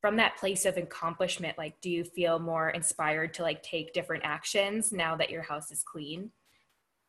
from 0.00 0.16
that 0.16 0.36
place 0.36 0.64
of 0.64 0.76
accomplishment 0.76 1.56
like 1.56 1.80
do 1.80 1.88
you 1.88 2.02
feel 2.02 2.40
more 2.40 2.70
inspired 2.70 3.34
to 3.34 3.42
like 3.42 3.62
take 3.62 3.92
different 3.92 4.24
actions 4.26 4.90
now 4.90 5.14
that 5.14 5.30
your 5.30 5.42
house 5.42 5.70
is 5.70 5.84
clean? 5.84 6.28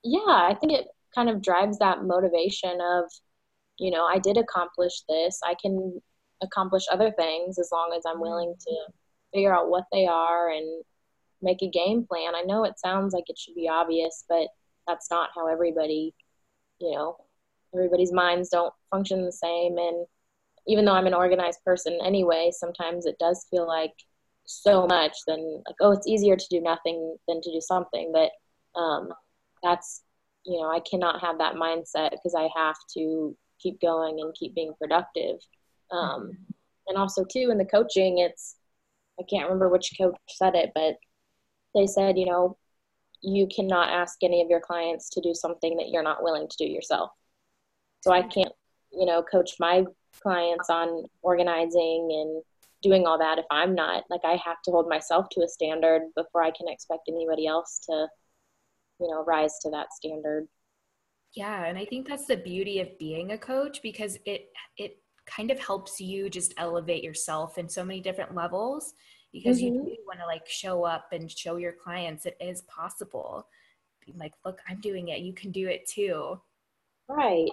Yeah, 0.04 0.20
I 0.28 0.56
think 0.62 0.74
it 0.74 0.90
kind 1.16 1.28
of 1.28 1.42
drives 1.42 1.80
that 1.80 2.04
motivation 2.04 2.80
of 2.80 3.06
you 3.80 3.92
know, 3.92 4.06
I 4.06 4.20
did 4.20 4.38
accomplish 4.38 5.02
this. 5.08 5.40
I 5.46 5.56
can 5.62 6.02
accomplish 6.42 6.84
other 6.92 7.12
things 7.12 7.58
as 7.58 7.70
long 7.72 7.94
as 7.96 8.04
I'm 8.06 8.20
willing 8.20 8.54
to 8.60 8.76
figure 9.34 9.56
out 9.56 9.70
what 9.70 9.86
they 9.92 10.06
are 10.06 10.50
and 10.50 10.84
make 11.42 11.62
a 11.62 11.70
game 11.70 12.06
plan. 12.06 12.36
I 12.36 12.44
know 12.44 12.64
it 12.64 12.80
sounds 12.80 13.14
like 13.14 13.26
it 13.28 13.38
should 13.38 13.56
be 13.56 13.70
obvious, 13.70 14.26
but 14.30 14.48
that's 14.88 15.10
not 15.10 15.30
how 15.36 15.48
everybody, 15.48 16.14
you 16.80 16.92
know, 16.92 17.18
everybody's 17.74 18.12
minds 18.12 18.50
don't 18.50 18.74
function 18.92 19.26
the 19.26 19.32
same. 19.32 19.78
And 19.78 20.06
even 20.68 20.86
though 20.86 20.94
I'm 20.94 21.08
an 21.08 21.14
organized 21.14 21.64
person 21.66 22.00
anyway, 22.04 22.52
sometimes 22.54 23.06
it 23.06 23.18
does 23.20 23.48
feel 23.50 23.68
like 23.68 23.94
so 24.46 24.86
much 24.86 25.16
then 25.26 25.64
like, 25.66 25.76
oh, 25.82 25.92
it's 25.92 26.08
easier 26.08 26.36
to 26.36 26.46
do 26.50 26.62
nothing 26.62 27.18
than 27.28 27.42
to 27.42 27.52
do 27.52 27.62
something. 27.62 28.12
But 28.14 28.32
um, 28.80 29.10
that's, 29.62 30.04
you 30.46 30.60
know, 30.60 30.70
I 30.70 30.80
cannot 30.80 31.22
have 31.22 31.38
that 31.38 31.56
mindset 31.56 32.12
because 32.12 32.36
I 32.38 32.50
have 32.56 32.76
to 32.96 33.36
keep 33.64 33.80
going 33.82 34.20
and 34.20 34.36
keep 34.36 34.54
being 34.54 34.74
productive. 34.78 35.38
Um, 35.92 36.38
and 36.88 36.98
also 36.98 37.24
too 37.24 37.50
in 37.50 37.58
the 37.58 37.66
coaching, 37.66 38.18
it's 38.18 38.58
I 39.20 39.24
can't 39.30 39.46
remember 39.46 39.70
which 39.70 39.94
coach 39.98 40.16
said 40.28 40.56
it, 40.56 40.72
but 40.76 40.98
they 41.74 41.88
said, 41.88 42.18
you 42.18 42.26
know, 42.26 42.58
you 43.22 43.48
cannot 43.48 43.90
ask 43.90 44.18
any 44.22 44.42
of 44.42 44.50
your 44.50 44.60
clients 44.60 45.10
to 45.12 45.22
do 45.22 45.34
something 45.34 45.78
that 45.78 45.90
you're 45.90 46.04
not 46.04 46.24
willing 46.24 46.48
to 46.48 46.58
do 46.58 46.66
yourself. 46.66 47.12
So 48.02 48.12
I 48.12 48.22
can't, 48.24 48.52
you 48.92 49.06
know, 49.06 49.24
coach 49.24 49.56
my 49.60 49.86
clients 50.22 50.70
on 50.70 51.06
organizing 51.22 52.10
and 52.12 52.44
doing 52.82 53.08
all 53.08 53.18
that 53.18 53.40
if 53.40 53.46
I'm 53.50 53.74
not. 53.74 54.04
Like 54.10 54.22
I 54.26 54.36
have 54.44 54.62
to 54.66 54.72
hold 54.72 54.90
myself 54.90 55.28
to 55.32 55.42
a 55.42 55.48
standard 55.48 56.02
before 56.16 56.44
I 56.44 56.52
can 56.52 56.68
expect 56.68 57.04
anybody 57.08 57.48
else 57.48 57.80
to, 57.86 58.08
you 59.00 59.08
know, 59.08 59.24
rise 59.24 59.58
to 59.62 59.70
that 59.72 59.94
standard. 59.94 60.48
Yeah, 61.36 61.66
and 61.66 61.78
I 61.78 61.86
think 61.86 62.08
that's 62.08 62.26
the 62.26 62.38
beauty 62.38 62.80
of 62.80 62.98
being 63.00 63.32
a 63.32 63.38
coach 63.38 63.82
because 63.82 64.18
it 64.26 64.50
it 64.78 64.98
kind 65.26 65.52
of 65.52 65.60
helps 65.60 66.00
you 66.00 66.30
just 66.30 66.54
elevate 66.58 67.04
yourself 67.04 67.58
in 67.58 67.68
so 67.68 67.84
many 67.84 68.02
different 68.02 68.36
levels 68.36 68.94
because 69.32 69.58
mm-hmm. 69.58 69.88
you 69.88 69.98
want 70.06 70.20
to 70.20 70.26
like 70.26 70.48
show 70.48 70.84
up 70.84 71.08
and 71.12 71.32
show 71.32 71.56
your 71.56 71.74
clients 71.74 72.26
it 72.26 72.38
is 72.40 72.62
possible. 72.64 73.48
Be 74.06 74.14
like, 74.18 74.34
look, 74.46 74.60
I'm 74.70 74.80
doing 74.82 75.08
it. 75.10 75.22
You 75.22 75.34
can 75.34 75.52
do 75.52 75.68
it 75.68 75.88
too. 75.88 76.40
Right. 77.08 77.50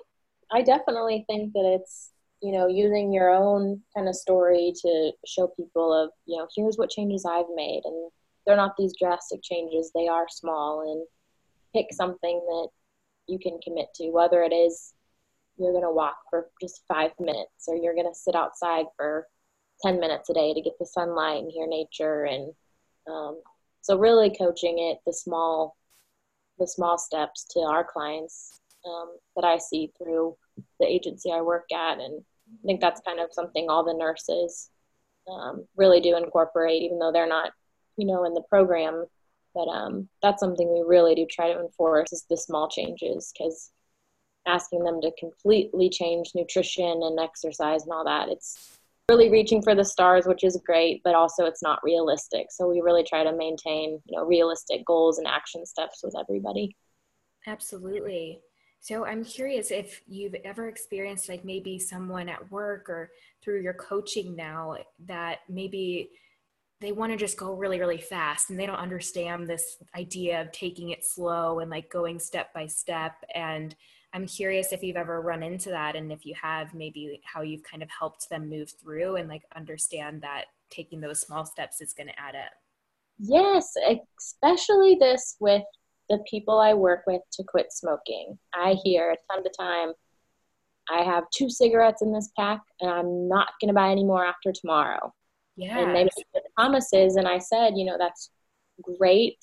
I 0.52 0.62
definitely 0.62 1.24
think 1.28 1.52
that 1.52 1.78
it's, 1.80 2.10
you 2.42 2.52
know, 2.52 2.66
using 2.66 3.12
your 3.12 3.30
own 3.30 3.80
kind 3.96 4.08
of 4.08 4.16
story 4.16 4.72
to 4.82 5.12
show 5.26 5.46
people 5.48 5.92
of, 5.92 6.10
you 6.26 6.36
know, 6.36 6.48
here's 6.54 6.76
what 6.76 6.90
changes 6.90 7.24
I've 7.24 7.46
made 7.54 7.82
and 7.84 8.10
they're 8.46 8.56
not 8.56 8.76
these 8.76 8.94
drastic 8.98 9.42
changes, 9.42 9.92
they 9.94 10.08
are 10.08 10.26
small 10.28 10.80
and 10.92 11.06
pick 11.74 11.92
something 11.92 12.40
that 12.46 12.68
you 13.26 13.38
can 13.38 13.58
commit 13.62 13.88
to, 13.94 14.10
whether 14.10 14.42
it 14.42 14.52
is 14.52 14.92
you're 15.60 15.72
going 15.72 15.84
to 15.84 15.92
walk 15.92 16.16
for 16.30 16.48
just 16.60 16.82
five 16.88 17.12
minutes 17.20 17.66
or 17.68 17.76
you're 17.76 17.94
going 17.94 18.10
to 18.10 18.18
sit 18.18 18.34
outside 18.34 18.86
for 18.96 19.26
10 19.82 20.00
minutes 20.00 20.30
a 20.30 20.34
day 20.34 20.54
to 20.54 20.60
get 20.60 20.72
the 20.78 20.86
sunlight 20.86 21.42
and 21.42 21.52
hear 21.52 21.66
nature 21.66 22.24
and 22.24 22.52
um, 23.10 23.40
so 23.82 23.98
really 23.98 24.34
coaching 24.36 24.78
it 24.78 24.98
the 25.06 25.12
small 25.12 25.76
the 26.58 26.66
small 26.66 26.98
steps 26.98 27.46
to 27.50 27.60
our 27.60 27.84
clients 27.84 28.60
um, 28.86 29.16
that 29.36 29.44
i 29.44 29.58
see 29.58 29.92
through 29.98 30.36
the 30.78 30.86
agency 30.86 31.30
i 31.32 31.40
work 31.40 31.66
at. 31.72 31.98
And 31.98 32.22
i 32.62 32.66
think 32.66 32.80
that's 32.80 33.00
kind 33.02 33.20
of 33.20 33.32
something 33.32 33.68
all 33.68 33.84
the 33.84 33.94
nurses 33.94 34.70
um, 35.30 35.66
really 35.76 36.00
do 36.00 36.16
incorporate 36.16 36.82
even 36.82 36.98
though 36.98 37.12
they're 37.12 37.28
not 37.28 37.52
you 37.96 38.06
know 38.06 38.24
in 38.24 38.34
the 38.34 38.42
program 38.48 39.04
but 39.54 39.68
um, 39.68 40.08
that's 40.22 40.40
something 40.40 40.72
we 40.72 40.84
really 40.86 41.14
do 41.14 41.26
try 41.30 41.52
to 41.52 41.60
enforce 41.60 42.12
is 42.12 42.24
the 42.28 42.36
small 42.36 42.68
changes 42.68 43.32
because 43.36 43.70
asking 44.46 44.84
them 44.84 45.00
to 45.00 45.12
completely 45.18 45.88
change 45.90 46.30
nutrition 46.34 47.02
and 47.02 47.18
exercise 47.20 47.82
and 47.82 47.92
all 47.92 48.04
that 48.04 48.28
it's 48.28 48.78
really 49.10 49.30
reaching 49.30 49.60
for 49.60 49.74
the 49.74 49.84
stars 49.84 50.24
which 50.26 50.44
is 50.44 50.58
great 50.64 51.02
but 51.02 51.14
also 51.14 51.44
it's 51.44 51.62
not 51.62 51.80
realistic. 51.82 52.46
So 52.50 52.68
we 52.68 52.80
really 52.80 53.02
try 53.02 53.24
to 53.24 53.32
maintain 53.32 54.00
you 54.06 54.16
know 54.16 54.24
realistic 54.24 54.84
goals 54.86 55.18
and 55.18 55.26
action 55.26 55.66
steps 55.66 56.00
with 56.02 56.14
everybody. 56.18 56.76
Absolutely. 57.46 58.40
So 58.80 59.04
i'm 59.04 59.24
curious 59.24 59.70
if 59.70 60.00
you've 60.06 60.36
ever 60.44 60.68
experienced 60.68 61.28
like 61.28 61.44
maybe 61.44 61.78
someone 61.78 62.28
at 62.28 62.50
work 62.50 62.88
or 62.88 63.10
through 63.42 63.60
your 63.60 63.74
coaching 63.74 64.36
now 64.36 64.76
that 65.06 65.40
maybe 65.48 66.10
they 66.80 66.92
want 66.92 67.12
to 67.12 67.18
just 67.18 67.36
go 67.36 67.52
really 67.52 67.78
really 67.78 68.00
fast 68.00 68.50
and 68.50 68.58
they 68.58 68.66
don't 68.66 68.76
understand 68.76 69.46
this 69.46 69.76
idea 69.96 70.40
of 70.40 70.50
taking 70.52 70.90
it 70.90 71.04
slow 71.04 71.60
and 71.60 71.70
like 71.70 71.90
going 71.90 72.18
step 72.18 72.52
by 72.54 72.66
step 72.66 73.14
and 73.34 73.74
i'm 74.12 74.26
curious 74.26 74.72
if 74.72 74.82
you've 74.82 74.96
ever 74.96 75.20
run 75.20 75.42
into 75.42 75.70
that 75.70 75.96
and 75.96 76.10
if 76.10 76.24
you 76.24 76.34
have 76.40 76.74
maybe 76.74 77.20
how 77.24 77.42
you've 77.42 77.62
kind 77.62 77.82
of 77.82 77.88
helped 77.90 78.28
them 78.30 78.48
move 78.48 78.72
through 78.82 79.16
and 79.16 79.28
like 79.28 79.42
understand 79.54 80.20
that 80.22 80.46
taking 80.70 81.00
those 81.00 81.20
small 81.20 81.44
steps 81.44 81.80
is 81.80 81.92
going 81.92 82.06
to 82.06 82.20
add 82.20 82.34
up. 82.34 82.52
Yes 83.18 83.74
especially 84.18 84.96
this 84.98 85.36
with 85.40 85.62
the 86.08 86.18
people 86.28 86.58
i 86.58 86.74
work 86.74 87.02
with 87.06 87.22
to 87.32 87.44
quit 87.46 87.72
smoking. 87.72 88.38
I 88.54 88.76
hear 88.82 89.14
time 89.30 89.44
to 89.44 89.50
time 89.58 89.92
i 90.90 91.02
have 91.02 91.24
two 91.34 91.50
cigarettes 91.50 92.02
in 92.02 92.12
this 92.12 92.30
pack 92.38 92.60
and 92.80 92.90
i'm 92.90 93.28
not 93.28 93.48
going 93.60 93.68
to 93.68 93.74
buy 93.74 93.90
any 93.90 94.04
more 94.04 94.24
after 94.24 94.52
tomorrow. 94.52 95.12
Yeah. 95.56 95.78
And 95.78 95.94
they 95.94 96.04
made 96.04 96.39
promises, 96.54 97.16
and 97.16 97.26
I 97.26 97.38
said, 97.38 97.74
you 97.76 97.84
know, 97.84 97.96
that's 97.98 98.30
great. 98.82 99.38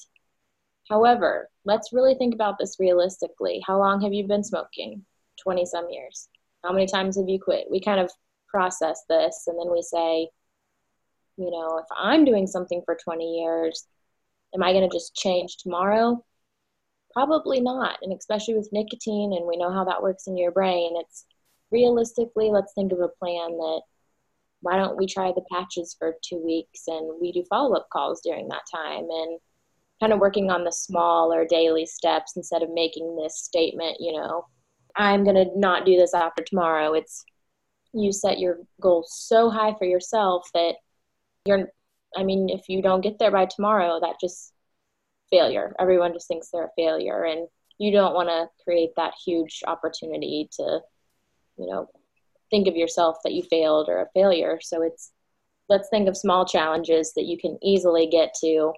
However, 0.90 1.50
let's 1.66 1.92
really 1.92 2.16
think 2.16 2.34
about 2.34 2.56
this 2.60 2.78
realistically. 2.80 3.62
How 3.66 3.78
long 3.78 4.02
have 4.02 4.14
you 4.14 4.26
been 4.26 4.44
smoking? 4.44 5.06
20 5.44 5.66
some 5.66 5.90
years. 5.90 6.30
How 6.64 6.72
many 6.72 6.88
times 6.88 7.18
have 7.18 7.30
you 7.30 7.40
quit? 7.40 7.68
We 7.70 7.80
kind 7.80 8.00
of 8.00 8.12
process 8.48 9.04
this 9.10 9.44
and 9.48 9.60
then 9.60 9.72
we 9.72 9.82
say, 9.82 10.30
you 11.38 11.52
know, 11.52 11.78
if 11.78 11.86
I'm 11.96 12.26
doing 12.26 12.48
something 12.48 12.82
for 12.86 12.98
20 13.02 13.40
years, 13.40 13.86
am 14.56 14.64
I 14.64 14.72
going 14.74 14.90
to 14.90 14.96
just 14.96 15.16
change 15.16 15.58
tomorrow? 15.58 16.24
Probably 17.14 17.62
not. 17.62 17.98
And 18.02 18.14
especially 18.14 18.56
with 18.56 18.70
nicotine, 18.72 19.34
and 19.34 19.46
we 19.48 19.58
know 19.58 19.72
how 19.72 19.84
that 19.86 20.02
works 20.02 20.28
in 20.28 20.38
your 20.38 20.52
brain, 20.52 20.94
it's 20.96 21.26
realistically, 21.72 22.50
let's 22.50 22.74
think 22.74 22.92
of 22.92 23.00
a 23.00 23.10
plan 23.10 23.52
that 23.58 23.82
why 24.62 24.78
don't 24.78 24.98
we 24.98 25.06
try 25.06 25.32
the 25.32 25.46
patches 25.52 25.96
for 25.98 26.16
two 26.24 26.44
weeks 26.44 26.84
and 26.88 27.20
we 27.22 27.32
do 27.32 27.44
follow 27.50 27.76
up 27.76 27.88
calls 27.92 28.22
during 28.24 28.48
that 28.48 28.64
time 28.74 29.08
and 29.10 29.40
kind 30.00 30.14
of 30.14 30.20
working 30.20 30.50
on 30.50 30.64
the 30.64 30.72
small 30.72 31.34
or 31.34 31.46
daily 31.46 31.86
steps 31.86 32.34
instead 32.36 32.64
of 32.64 32.70
making 32.72 33.16
this 33.16 33.40
statement, 33.40 33.98
you 34.00 34.14
know, 34.14 34.46
I'm 34.96 35.24
going 35.24 35.36
to 35.36 35.58
not 35.58 35.86
do 35.86 35.96
this 35.96 36.14
after 36.14 36.44
tomorrow. 36.44 36.94
It's 36.94 37.24
you 37.94 38.12
set 38.12 38.40
your 38.40 38.60
goal 38.82 39.06
so 39.08 39.50
high 39.50 39.74
for 39.78 39.86
yourself 39.86 40.48
that 40.54 40.76
you're, 41.46 41.70
I 42.16 42.24
mean, 42.24 42.50
if 42.50 42.70
you 42.70 42.82
don't 42.82 43.02
get 43.02 43.20
there 43.20 43.32
by 43.32 43.46
tomorrow, 43.46 44.00
that 44.02 44.20
just 44.20 44.54
failure. 45.30 45.76
Everyone 45.80 46.14
just 46.14 46.28
thinks 46.28 46.50
they're 46.50 46.66
a 46.66 46.70
failure 46.76 47.24
and 47.24 47.48
you 47.80 47.92
don't 47.92 48.14
want 48.14 48.30
to 48.30 48.48
create 48.64 48.92
that 48.98 49.14
huge 49.26 49.62
opportunity 49.68 50.50
to, 50.54 50.80
you 51.58 51.68
know, 51.68 51.90
think 52.50 52.68
of 52.68 52.76
yourself 52.76 53.18
that 53.24 53.34
you 53.34 53.44
failed 53.44 53.90
or 53.90 54.02
a 54.02 54.10
failure. 54.14 54.60
So 54.62 54.82
it's 54.82 55.12
let's 55.70 55.90
think 55.90 56.08
of 56.08 56.18
small 56.18 56.46
challenges 56.46 57.14
that 57.16 57.26
you 57.26 57.38
can 57.38 57.58
easily 57.62 58.08
get 58.08 58.34
to, 58.42 58.74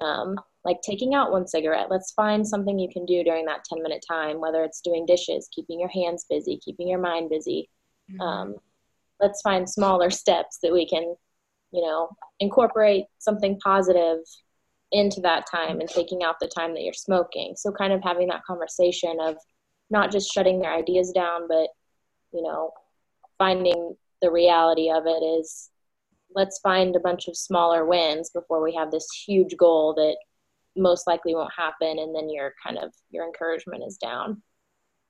um, 0.00 0.36
like 0.64 0.78
taking 0.82 1.14
out 1.14 1.32
one 1.32 1.46
cigarette. 1.46 1.90
Let's 1.90 2.12
find 2.12 2.46
something 2.46 2.78
you 2.78 2.88
can 2.92 3.04
do 3.04 3.22
during 3.22 3.44
that 3.46 3.64
10 3.64 3.82
minute 3.82 4.04
time, 4.08 4.40
whether 4.40 4.64
it's 4.64 4.80
doing 4.80 5.06
dishes, 5.06 5.48
keeping 5.54 5.78
your 5.80 5.88
hands 5.88 6.26
busy, 6.28 6.58
keeping 6.64 6.88
your 6.88 7.00
mind 7.00 7.30
busy. 7.30 7.68
Mm-hmm. 8.10 8.20
Um, 8.20 8.54
let's 9.20 9.40
find 9.42 9.68
smaller 9.68 10.10
steps 10.10 10.58
that 10.62 10.72
we 10.72 10.86
can, 10.86 11.02
you 11.72 11.82
know, 11.82 12.10
incorporate 12.40 13.04
something 13.18 13.58
positive 13.60 14.18
into 14.90 15.20
that 15.22 15.46
time 15.50 15.80
and 15.80 15.88
taking 15.88 16.22
out 16.22 16.36
the 16.40 16.48
time 16.48 16.74
that 16.74 16.82
you're 16.82 16.92
smoking. 16.92 17.54
So, 17.56 17.72
kind 17.72 17.92
of 17.92 18.02
having 18.02 18.28
that 18.28 18.44
conversation 18.44 19.16
of 19.20 19.36
not 19.90 20.10
just 20.10 20.32
shutting 20.32 20.60
their 20.60 20.72
ideas 20.72 21.12
down, 21.12 21.48
but, 21.48 21.68
you 22.32 22.42
know, 22.42 22.72
finding 23.38 23.94
the 24.20 24.30
reality 24.30 24.90
of 24.90 25.04
it 25.06 25.22
is 25.22 25.70
let's 26.34 26.60
find 26.60 26.96
a 26.96 27.00
bunch 27.00 27.28
of 27.28 27.36
smaller 27.36 27.84
wins 27.84 28.30
before 28.30 28.62
we 28.62 28.74
have 28.74 28.90
this 28.90 29.08
huge 29.26 29.56
goal 29.56 29.94
that 29.94 30.16
most 30.76 31.06
likely 31.06 31.34
won't 31.34 31.52
happen 31.54 31.98
and 31.98 32.14
then 32.14 32.30
your 32.30 32.54
kind 32.64 32.78
of 32.78 32.92
your 33.10 33.26
encouragement 33.26 33.82
is 33.86 33.98
down. 33.98 34.42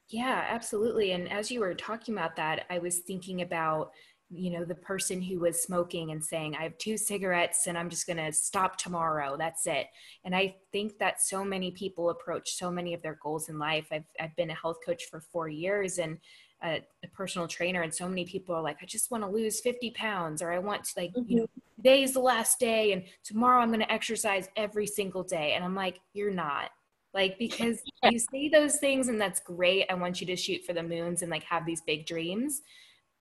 Yeah 0.08 0.44
absolutely. 0.48 1.12
And 1.12 1.30
as 1.30 1.50
you 1.50 1.60
were 1.60 1.74
talking 1.74 2.14
about 2.14 2.36
that 2.36 2.66
i 2.70 2.78
was 2.78 3.00
thinking 3.00 3.42
about 3.42 3.92
you 4.34 4.50
know 4.50 4.64
the 4.64 4.74
person 4.74 5.20
who 5.20 5.38
was 5.38 5.62
smoking 5.62 6.10
and 6.10 6.24
saying 6.24 6.56
i 6.56 6.62
have 6.62 6.76
two 6.78 6.96
cigarettes 6.96 7.66
and 7.66 7.76
i'm 7.76 7.90
just 7.90 8.06
going 8.06 8.16
to 8.16 8.32
stop 8.32 8.76
tomorrow. 8.76 9.36
That's 9.36 9.66
it. 9.66 9.86
And 10.24 10.34
i 10.34 10.56
think 10.72 10.98
that 10.98 11.20
so 11.20 11.44
many 11.44 11.70
people 11.70 12.10
approach 12.10 12.54
so 12.54 12.70
many 12.70 12.94
of 12.94 13.02
their 13.02 13.18
goals 13.22 13.48
in 13.48 13.58
life. 13.58 13.86
I've, 13.92 14.06
I've 14.18 14.34
been 14.36 14.50
a 14.50 14.54
health 14.54 14.78
coach 14.84 15.04
for 15.10 15.20
four 15.20 15.48
years 15.48 15.98
and 15.98 16.18
a, 16.64 16.82
a 17.04 17.08
personal 17.08 17.48
trainer 17.48 17.82
and 17.82 17.94
so 17.94 18.08
many 18.08 18.24
people 18.24 18.54
are 18.54 18.62
like 18.62 18.78
i 18.82 18.86
just 18.86 19.10
want 19.10 19.22
to 19.22 19.28
lose 19.28 19.60
50 19.60 19.90
pounds 19.90 20.42
or 20.42 20.52
i 20.52 20.58
want 20.58 20.84
to 20.84 20.92
like 20.96 21.12
mm-hmm. 21.12 21.30
you 21.30 21.36
know 21.40 21.46
today's 21.76 22.12
the 22.12 22.20
last 22.20 22.58
day 22.58 22.92
and 22.92 23.04
tomorrow 23.24 23.60
i'm 23.60 23.68
going 23.68 23.80
to 23.80 23.92
exercise 23.92 24.48
every 24.56 24.86
single 24.86 25.22
day 25.22 25.52
and 25.54 25.64
i'm 25.64 25.74
like 25.74 26.00
you're 26.12 26.30
not 26.30 26.70
like 27.14 27.38
because 27.38 27.82
you 28.04 28.18
say 28.18 28.48
those 28.48 28.76
things 28.76 29.08
and 29.08 29.20
that's 29.20 29.40
great 29.40 29.86
i 29.90 29.94
want 29.94 30.20
you 30.20 30.26
to 30.26 30.36
shoot 30.36 30.64
for 30.64 30.72
the 30.72 30.82
moons 30.82 31.22
and 31.22 31.30
like 31.30 31.44
have 31.44 31.66
these 31.66 31.82
big 31.82 32.06
dreams 32.06 32.62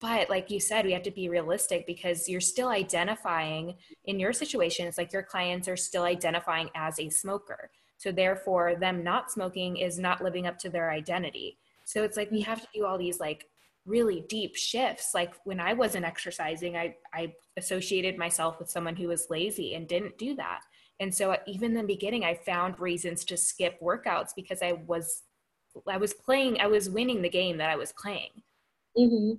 but 0.02 0.28
like 0.28 0.50
you 0.50 0.58
said, 0.58 0.84
we 0.84 0.92
have 0.94 1.04
to 1.04 1.12
be 1.12 1.28
realistic 1.28 1.86
because 1.86 2.28
you're 2.28 2.40
still 2.40 2.70
identifying 2.70 3.76
in 4.04 4.18
your 4.18 4.32
situation, 4.32 4.88
it's 4.88 4.98
like 4.98 5.12
your 5.12 5.22
clients 5.22 5.68
are 5.68 5.76
still 5.76 6.02
identifying 6.02 6.70
as 6.74 6.98
a 6.98 7.08
smoker. 7.08 7.70
So 7.98 8.10
therefore, 8.10 8.74
them 8.74 9.04
not 9.04 9.30
smoking 9.30 9.76
is 9.76 10.00
not 10.00 10.20
living 10.20 10.44
up 10.44 10.58
to 10.58 10.70
their 10.70 10.90
identity. 10.90 11.56
So 11.92 12.02
it's 12.02 12.16
like 12.16 12.30
we 12.30 12.40
have 12.40 12.60
to 12.60 12.68
do 12.74 12.86
all 12.86 12.96
these 12.96 13.20
like 13.20 13.46
really 13.84 14.24
deep 14.28 14.56
shifts. 14.56 15.10
Like 15.14 15.34
when 15.44 15.60
I 15.60 15.74
wasn't 15.74 16.06
exercising, 16.06 16.76
I, 16.76 16.96
I 17.12 17.34
associated 17.56 18.16
myself 18.16 18.58
with 18.58 18.70
someone 18.70 18.96
who 18.96 19.08
was 19.08 19.28
lazy 19.28 19.74
and 19.74 19.86
didn't 19.86 20.16
do 20.18 20.34
that. 20.36 20.60
And 21.00 21.14
so 21.14 21.36
even 21.46 21.72
in 21.72 21.78
the 21.78 21.94
beginning, 21.94 22.24
I 22.24 22.34
found 22.34 22.78
reasons 22.78 23.24
to 23.26 23.36
skip 23.36 23.78
workouts 23.80 24.30
because 24.34 24.62
I 24.62 24.72
was 24.86 25.22
I 25.88 25.96
was 25.96 26.12
playing, 26.12 26.60
I 26.60 26.66
was 26.66 26.88
winning 26.88 27.22
the 27.22 27.30
game 27.30 27.58
that 27.58 27.70
I 27.70 27.76
was 27.76 27.92
playing. 27.92 28.30
Mm-hmm 28.96 29.32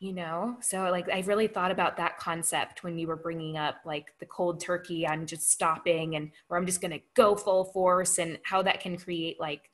you 0.00 0.14
know 0.14 0.56
so 0.60 0.90
like 0.90 1.08
i 1.10 1.20
really 1.20 1.46
thought 1.46 1.70
about 1.70 1.98
that 1.98 2.18
concept 2.18 2.82
when 2.82 2.98
you 2.98 3.06
were 3.06 3.16
bringing 3.16 3.58
up 3.58 3.76
like 3.84 4.14
the 4.18 4.26
cold 4.26 4.58
turkey 4.58 5.06
i'm 5.06 5.26
just 5.26 5.50
stopping 5.50 6.16
and 6.16 6.30
or 6.48 6.56
i'm 6.56 6.66
just 6.66 6.80
going 6.80 6.90
to 6.90 7.00
go 7.14 7.36
full 7.36 7.66
force 7.66 8.18
and 8.18 8.38
how 8.42 8.62
that 8.62 8.80
can 8.80 8.96
create 8.96 9.38
like 9.38 9.69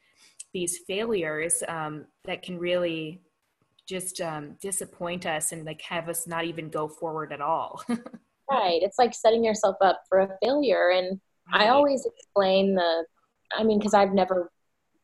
these 0.56 0.80
failures 0.86 1.62
um, 1.68 2.06
that 2.24 2.42
can 2.42 2.58
really 2.58 3.20
just 3.86 4.20
um, 4.20 4.56
disappoint 4.60 5.26
us 5.26 5.52
and 5.52 5.64
like 5.64 5.82
have 5.82 6.08
us 6.08 6.26
not 6.26 6.44
even 6.44 6.68
go 6.68 6.88
forward 6.88 7.32
at 7.32 7.40
all 7.40 7.82
right 8.50 8.80
it's 8.82 8.98
like 8.98 9.14
setting 9.14 9.44
yourself 9.44 9.76
up 9.80 10.00
for 10.08 10.20
a 10.20 10.28
failure 10.42 10.90
and 10.90 11.20
right. 11.52 11.62
i 11.62 11.68
always 11.68 12.06
explain 12.06 12.74
the 12.74 13.04
i 13.56 13.62
mean 13.62 13.78
because 13.78 13.94
i've 13.94 14.12
never 14.12 14.50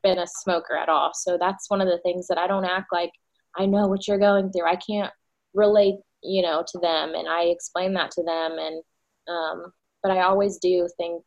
been 0.03 0.19
a 0.19 0.27
smoker 0.27 0.77
at 0.77 0.89
all 0.89 1.13
so 1.15 1.37
that's 1.39 1.69
one 1.69 1.81
of 1.81 1.87
the 1.87 1.99
things 1.99 2.27
that 2.27 2.39
i 2.39 2.47
don't 2.47 2.65
act 2.65 2.87
like 2.91 3.13
I 3.57 3.67
know 3.67 3.87
what 3.87 4.09
you're 4.09 4.19
going 4.19 4.51
through. 4.51 4.67
I 4.67 4.77
can't 4.77 5.13
relate, 5.55 5.97
you 6.23 6.43
know, 6.43 6.65
to 6.67 6.79
them. 6.79 7.15
And 7.15 7.29
I 7.29 7.45
explain 7.45 7.93
that 7.95 8.11
to 8.13 8.23
them. 8.23 8.57
And, 8.59 8.83
um, 9.29 9.73
but 10.03 10.13
I 10.13 10.23
always 10.23 10.59
do 10.59 10.89
think, 10.97 11.23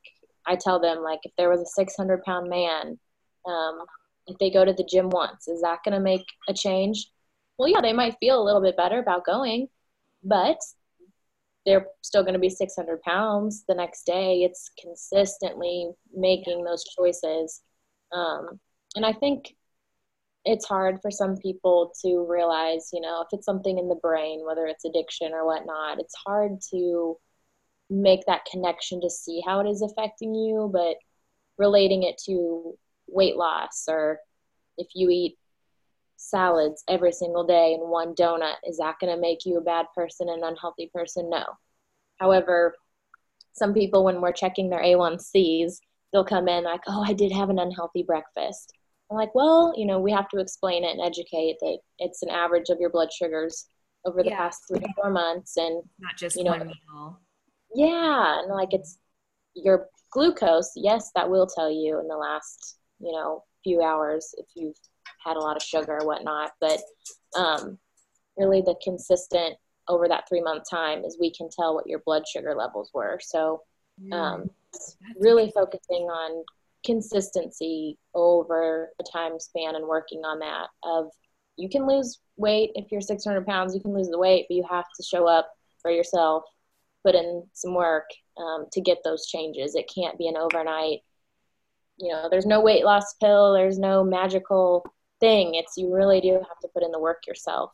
I 0.47 0.55
tell 0.55 0.79
them, 0.79 1.01
like, 1.01 1.19
if 1.23 1.31
there 1.37 1.49
was 1.49 1.61
a 1.61 1.65
600 1.65 2.23
pound 2.23 2.49
man, 2.49 2.99
um, 3.47 3.85
if 4.27 4.37
they 4.39 4.49
go 4.49 4.65
to 4.65 4.73
the 4.73 4.87
gym 4.89 5.09
once, 5.09 5.47
is 5.47 5.61
that 5.61 5.79
going 5.83 5.93
to 5.93 5.99
make 5.99 6.25
a 6.47 6.53
change? 6.53 7.07
Well, 7.57 7.69
yeah, 7.69 7.81
they 7.81 7.93
might 7.93 8.17
feel 8.19 8.41
a 8.41 8.43
little 8.43 8.61
bit 8.61 8.77
better 8.77 8.99
about 8.99 9.25
going, 9.25 9.67
but 10.23 10.57
they're 11.65 11.87
still 12.01 12.23
going 12.23 12.33
to 12.33 12.39
be 12.39 12.49
600 12.49 13.01
pounds 13.01 13.63
the 13.67 13.75
next 13.75 14.05
day. 14.05 14.43
It's 14.43 14.69
consistently 14.79 15.89
making 16.13 16.63
those 16.63 16.83
choices. 16.97 17.61
Um, 18.11 18.59
and 18.95 19.05
I 19.05 19.13
think 19.13 19.55
it's 20.45 20.65
hard 20.65 20.99
for 21.01 21.09
some 21.09 21.37
people 21.37 21.91
to 22.03 22.25
realize, 22.29 22.89
you 22.93 23.01
know, 23.01 23.21
if 23.21 23.27
it's 23.31 23.45
something 23.45 23.79
in 23.79 23.89
the 23.89 23.95
brain, 23.95 24.45
whether 24.45 24.67
it's 24.67 24.85
addiction 24.85 25.33
or 25.33 25.45
whatnot, 25.45 25.99
it's 25.99 26.15
hard 26.25 26.61
to 26.71 27.17
make 27.89 28.25
that 28.27 28.45
connection 28.49 29.01
to 29.01 29.09
see 29.09 29.41
how 29.45 29.59
it 29.59 29.67
is 29.69 29.81
affecting 29.81 30.35
you, 30.35 30.69
but 30.71 30.97
relating 31.57 32.03
it 32.03 32.19
to 32.25 32.77
weight 33.07 33.35
loss 33.35 33.85
or 33.87 34.19
if 34.77 34.87
you 34.93 35.09
eat 35.09 35.37
salads 36.17 36.83
every 36.89 37.11
single 37.11 37.45
day 37.45 37.73
and 37.73 37.89
one 37.89 38.15
donut, 38.15 38.55
is 38.67 38.77
that 38.77 38.95
going 38.99 39.13
to 39.13 39.21
make 39.21 39.45
you 39.45 39.57
a 39.57 39.61
bad 39.61 39.85
person, 39.95 40.29
an 40.29 40.43
unhealthy 40.43 40.89
person? 40.93 41.29
No. 41.29 41.43
However, 42.19 42.75
some 43.53 43.73
people, 43.73 44.03
when 44.03 44.21
we're 44.21 44.31
checking 44.31 44.69
their 44.69 44.81
A1Cs, 44.81 45.79
they'll 46.11 46.25
come 46.25 46.47
in 46.47 46.63
like, 46.63 46.81
oh, 46.87 47.03
I 47.05 47.13
did 47.13 47.31
have 47.31 47.49
an 47.49 47.59
unhealthy 47.59 48.03
breakfast 48.03 48.73
I'm 49.09 49.17
like, 49.17 49.35
well, 49.35 49.73
you 49.77 49.85
know, 49.85 49.99
we 49.99 50.11
have 50.11 50.29
to 50.29 50.39
explain 50.39 50.83
it 50.83 50.97
and 50.97 51.01
educate 51.01 51.57
that 51.61 51.77
it's 51.99 52.23
an 52.23 52.29
average 52.29 52.69
of 52.69 52.79
your 52.79 52.89
blood 52.89 53.13
sugars 53.13 53.67
over 54.03 54.23
the 54.23 54.29
yeah. 54.29 54.37
past 54.37 54.63
three 54.67 54.79
to 54.79 54.87
four 54.95 55.11
months, 55.11 55.57
and 55.57 55.83
not 55.99 56.17
just 56.17 56.35
you 56.35 56.43
know, 56.43 56.51
one 56.51 56.67
meal. 56.67 57.19
Yeah, 57.75 58.39
and 58.39 58.51
like 58.51 58.73
it's 58.73 58.97
your 59.53 59.89
glucose. 60.11 60.71
Yes, 60.75 61.11
that 61.15 61.29
will 61.29 61.45
tell 61.45 61.71
you 61.71 61.99
in 61.99 62.07
the 62.07 62.17
last 62.17 62.77
you 63.05 63.11
know 63.11 63.43
few 63.63 63.81
hours 63.81 64.33
if 64.37 64.45
you've 64.55 64.77
had 65.23 65.37
a 65.37 65.39
lot 65.39 65.55
of 65.55 65.63
sugar 65.63 65.99
or 66.01 66.05
whatnot. 66.05 66.51
But 66.59 66.79
um, 67.37 67.77
really, 68.37 68.61
the 68.61 68.75
consistent 68.83 69.55
over 69.87 70.07
that 70.07 70.27
three 70.27 70.41
month 70.41 70.63
time 70.69 71.03
is 71.03 71.17
we 71.19 71.31
can 71.31 71.49
tell 71.49 71.75
what 71.75 71.87
your 71.87 71.99
blood 72.05 72.23
sugar 72.27 72.55
levels 72.55 72.91
were. 72.93 73.19
So 73.21 73.61
um, 74.11 74.49
really 75.19 75.51
focusing 75.51 76.03
on 76.03 76.43
consistency 76.85 77.97
over 78.13 78.89
a 78.99 79.03
time 79.11 79.39
span 79.39 79.75
and 79.75 79.87
working 79.87 80.19
on 80.19 80.39
that 80.39 80.67
of 80.83 81.09
you 81.57 81.67
can 81.67 81.87
lose 81.87 82.19
weight 82.37 82.69
if 82.75 82.91
you're 82.91 83.01
600 83.01 83.45
pounds 83.45 83.73
you 83.73 83.81
can 83.81 83.93
lose 83.93 84.09
the 84.09 84.19
weight 84.19 84.45
but 84.47 84.55
you 84.55 84.63
have 84.69 84.85
to 84.95 85.01
show 85.01 85.27
up 85.27 85.49
for 85.81 85.89
yourself 85.89 86.43
put 87.03 87.15
in 87.15 87.43
some 87.53 87.73
work 87.73 88.05
um, 88.37 88.65
to 88.71 88.81
get 88.81 88.99
those 89.03 89.25
changes 89.25 89.73
it 89.73 89.89
can't 89.93 90.17
be 90.19 90.27
an 90.27 90.37
overnight 90.37 90.99
you 91.97 92.11
know 92.11 92.27
there's 92.29 92.45
no 92.45 92.61
weight 92.61 92.83
loss 92.83 93.13
pill 93.21 93.53
there's 93.53 93.79
no 93.79 94.03
magical 94.03 94.85
thing. 95.19 95.55
It's 95.55 95.77
you 95.77 95.93
really 95.93 96.21
do 96.21 96.33
have 96.33 96.59
to 96.61 96.67
put 96.73 96.83
in 96.83 96.91
the 96.91 96.99
work 96.99 97.27
yourself. 97.27 97.71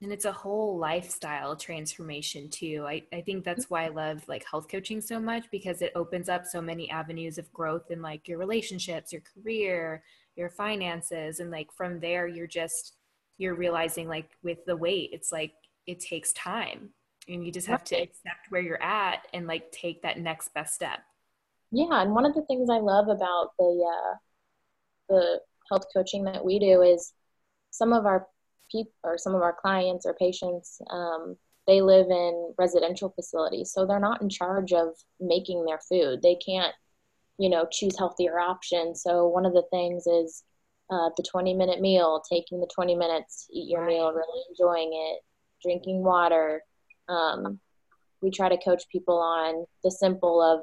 And 0.00 0.12
it's 0.12 0.24
a 0.24 0.32
whole 0.32 0.78
lifestyle 0.78 1.54
transformation 1.54 2.50
too. 2.50 2.84
I, 2.88 3.04
I 3.12 3.20
think 3.20 3.44
that's 3.44 3.70
why 3.70 3.84
i 3.84 3.88
love 3.88 4.26
like 4.26 4.44
health 4.50 4.66
coaching 4.68 5.00
so 5.00 5.20
much 5.20 5.44
because 5.52 5.80
it 5.80 5.92
opens 5.94 6.28
up 6.28 6.44
so 6.44 6.60
many 6.60 6.90
avenues 6.90 7.38
of 7.38 7.52
growth 7.52 7.90
in 7.90 8.02
like 8.02 8.26
your 8.26 8.38
relationships 8.38 9.12
your 9.12 9.22
career 9.22 10.02
your 10.34 10.50
finances. 10.50 11.38
And 11.38 11.50
like 11.52 11.72
from 11.72 12.00
there 12.00 12.26
you're 12.26 12.48
just 12.48 12.96
you're 13.38 13.54
realizing 13.54 14.08
like 14.08 14.30
with 14.42 14.64
the 14.66 14.76
weight 14.76 15.10
it's 15.12 15.30
like 15.30 15.52
it 15.86 16.00
takes 16.00 16.32
time. 16.32 16.90
And 17.28 17.46
you 17.46 17.52
just 17.52 17.68
have 17.68 17.84
to 17.84 17.94
accept 17.94 18.50
where 18.50 18.60
you're 18.60 18.82
at 18.82 19.28
and 19.32 19.46
like 19.46 19.70
take 19.70 20.02
that 20.02 20.18
next 20.18 20.52
best 20.52 20.74
step 20.74 20.98
yeah 21.72 22.02
and 22.02 22.14
one 22.14 22.24
of 22.24 22.34
the 22.34 22.42
things 22.42 22.68
i 22.70 22.78
love 22.78 23.08
about 23.08 23.50
the 23.58 23.84
uh 23.88 24.14
the 25.08 25.40
health 25.70 25.84
coaching 25.94 26.24
that 26.24 26.44
we 26.44 26.58
do 26.58 26.82
is 26.82 27.12
some 27.70 27.92
of 27.92 28.06
our 28.06 28.26
people 28.70 28.92
or 29.04 29.18
some 29.18 29.34
of 29.34 29.42
our 29.42 29.56
clients 29.60 30.06
or 30.06 30.14
patients 30.14 30.80
um, 30.90 31.36
they 31.66 31.80
live 31.80 32.06
in 32.10 32.54
residential 32.58 33.10
facilities 33.10 33.72
so 33.72 33.86
they're 33.86 34.00
not 34.00 34.22
in 34.22 34.28
charge 34.28 34.72
of 34.72 34.88
making 35.20 35.64
their 35.64 35.78
food. 35.88 36.20
They 36.22 36.36
can't 36.36 36.74
you 37.38 37.48
know 37.48 37.66
choose 37.70 37.98
healthier 37.98 38.38
options. 38.38 39.02
So 39.02 39.26
one 39.28 39.46
of 39.46 39.52
the 39.52 39.64
things 39.70 40.06
is 40.06 40.44
uh, 40.90 41.10
the 41.16 41.24
20 41.30 41.54
minute 41.54 41.80
meal 41.80 42.22
taking 42.30 42.60
the 42.60 42.70
20 42.74 42.94
minutes 42.94 43.46
to 43.46 43.58
eat 43.58 43.70
your 43.70 43.86
meal 43.86 44.12
really 44.12 44.42
enjoying 44.50 44.90
it 44.92 45.20
drinking 45.62 46.02
water. 46.02 46.62
Um, 47.08 47.60
we 48.20 48.30
try 48.30 48.48
to 48.48 48.62
coach 48.62 48.84
people 48.90 49.18
on 49.18 49.64
the 49.84 49.90
simple 49.90 50.42
of 50.42 50.60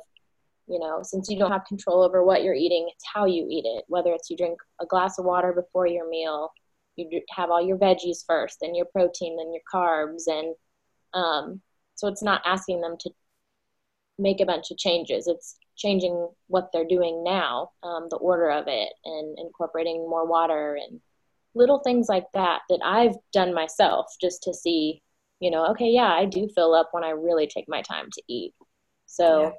you 0.69 0.79
know 0.79 0.99
since 1.03 1.29
you 1.29 1.37
don't 1.37 1.51
have 1.51 1.65
control 1.65 2.03
over 2.03 2.23
what 2.23 2.43
you're 2.43 2.53
eating 2.53 2.87
it's 2.93 3.05
how 3.13 3.25
you 3.25 3.47
eat 3.49 3.65
it. 3.65 3.83
Whether 3.87 4.13
it's 4.13 4.29
you 4.29 4.37
drink 4.37 4.59
a 4.81 4.85
glass 4.85 5.19
of 5.19 5.25
water 5.25 5.53
before 5.53 5.87
your 5.87 6.09
meal 6.09 6.51
you 6.95 7.21
have 7.31 7.49
all 7.49 7.65
your 7.65 7.77
veggies 7.77 8.25
first 8.27 8.57
then 8.61 8.75
your 8.75 8.87
protein 8.93 9.37
then 9.37 9.53
your 9.53 9.63
carbs 9.73 10.23
and 10.27 10.55
um, 11.13 11.61
so 11.95 12.07
it's 12.07 12.23
not 12.23 12.41
asking 12.45 12.81
them 12.81 12.95
to 12.99 13.09
make 14.19 14.41
a 14.41 14.45
bunch 14.45 14.69
of 14.69 14.77
changes. 14.77 15.27
It's 15.27 15.57
changing 15.79 16.29
what 16.47 16.69
they're 16.71 16.85
doing 16.87 17.23
now 17.23 17.71
um, 17.83 18.07
the 18.09 18.17
order 18.17 18.51
of 18.51 18.65
it 18.67 18.89
and 19.05 19.39
incorporating 19.39 20.07
more 20.09 20.27
water 20.27 20.75
and 20.75 20.99
little 21.55 21.79
things 21.79 22.07
like 22.09 22.25
that 22.33 22.59
that 22.69 22.79
i've 22.83 23.15
done 23.33 23.53
myself 23.53 24.05
just 24.21 24.43
to 24.43 24.53
see 24.53 25.01
you 25.39 25.49
know 25.49 25.65
okay 25.65 25.89
yeah 25.89 26.11
i 26.11 26.25
do 26.25 26.47
fill 26.53 26.75
up 26.75 26.89
when 26.91 27.03
i 27.03 27.09
really 27.09 27.47
take 27.47 27.65
my 27.67 27.81
time 27.81 28.07
to 28.11 28.21
eat. 28.27 28.53
So 29.05 29.41
yeah. 29.41 29.51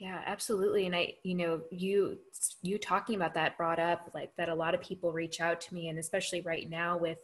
Yeah, 0.00 0.22
absolutely. 0.24 0.86
And 0.86 0.96
I, 0.96 1.12
you 1.24 1.34
know, 1.34 1.60
you 1.70 2.18
you 2.62 2.78
talking 2.78 3.16
about 3.16 3.34
that 3.34 3.58
brought 3.58 3.78
up 3.78 4.10
like 4.14 4.34
that 4.38 4.48
a 4.48 4.54
lot 4.54 4.74
of 4.74 4.80
people 4.80 5.12
reach 5.12 5.42
out 5.42 5.60
to 5.60 5.74
me 5.74 5.88
and 5.88 5.98
especially 5.98 6.40
right 6.40 6.70
now 6.70 6.96
with 6.96 7.18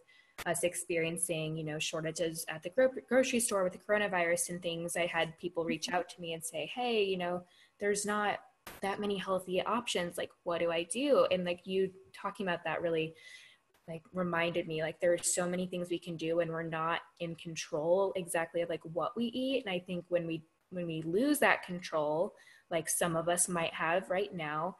us 0.44 0.62
experiencing, 0.62 1.56
you 1.56 1.64
know, 1.64 1.78
shortages 1.78 2.44
at 2.50 2.62
the 2.62 2.68
gro- 2.68 2.90
grocery 3.08 3.40
store 3.40 3.64
with 3.64 3.72
the 3.72 3.78
coronavirus 3.78 4.50
and 4.50 4.62
things, 4.62 4.94
I 4.94 5.06
had 5.06 5.38
people 5.38 5.64
reach 5.64 5.86
mm-hmm. 5.86 5.96
out 5.96 6.10
to 6.10 6.20
me 6.20 6.34
and 6.34 6.44
say, 6.44 6.70
"Hey, 6.74 7.02
you 7.02 7.16
know, 7.16 7.44
there's 7.80 8.04
not 8.04 8.40
that 8.82 9.00
many 9.00 9.16
healthy 9.16 9.62
options. 9.62 10.18
Like, 10.18 10.30
what 10.42 10.58
do 10.58 10.70
I 10.70 10.82
do?" 10.82 11.26
And 11.30 11.46
like 11.46 11.60
you 11.64 11.90
talking 12.12 12.46
about 12.46 12.62
that 12.64 12.82
really 12.82 13.14
like 13.88 14.02
reminded 14.12 14.66
me 14.66 14.82
like 14.82 15.00
there 15.00 15.14
are 15.14 15.18
so 15.18 15.48
many 15.48 15.66
things 15.66 15.88
we 15.88 15.98
can 15.98 16.16
do 16.16 16.40
and 16.40 16.50
we're 16.50 16.62
not 16.62 17.00
in 17.20 17.36
control 17.36 18.12
exactly 18.16 18.60
of 18.60 18.68
like 18.68 18.80
what 18.82 19.16
we 19.16 19.26
eat 19.26 19.64
and 19.64 19.72
i 19.72 19.78
think 19.78 20.04
when 20.08 20.26
we 20.26 20.42
when 20.70 20.86
we 20.88 21.02
lose 21.02 21.38
that 21.38 21.62
control 21.62 22.34
like 22.70 22.88
some 22.88 23.16
of 23.16 23.28
us 23.28 23.48
might 23.48 23.72
have 23.72 24.08
right 24.10 24.34
now 24.34 24.76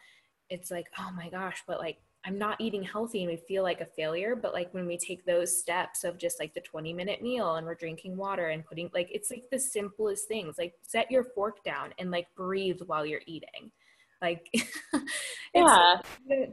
it's 0.50 0.70
like 0.70 0.86
oh 0.98 1.10
my 1.16 1.28
gosh 1.28 1.62
but 1.66 1.78
like 1.78 1.98
i'm 2.26 2.38
not 2.38 2.60
eating 2.60 2.82
healthy 2.82 3.22
and 3.22 3.30
we 3.30 3.36
feel 3.36 3.62
like 3.62 3.80
a 3.80 3.86
failure. 3.86 4.34
But 4.34 4.52
like 4.52 4.74
when 4.74 4.86
we 4.86 4.98
take 4.98 5.24
those 5.24 5.58
steps 5.58 6.02
of 6.04 6.18
just 6.18 6.40
like 6.40 6.52
the 6.54 6.60
20 6.60 6.92
minute 6.92 7.22
meal 7.22 7.54
and 7.54 7.66
we're 7.66 7.76
drinking 7.76 8.16
water 8.16 8.48
and 8.48 8.66
putting 8.66 8.90
like 8.92 9.08
it's 9.12 9.30
like 9.30 9.44
the 9.50 9.58
simplest 9.58 10.26
things 10.26 10.56
like 10.58 10.74
set 10.82 11.10
your 11.10 11.24
fork 11.34 11.62
down 11.64 11.94
and 11.98 12.10
like 12.10 12.26
breathe 12.36 12.80
while 12.86 13.06
you're 13.06 13.22
eating. 13.26 13.70
Like 14.20 14.48
yeah. 15.54 16.00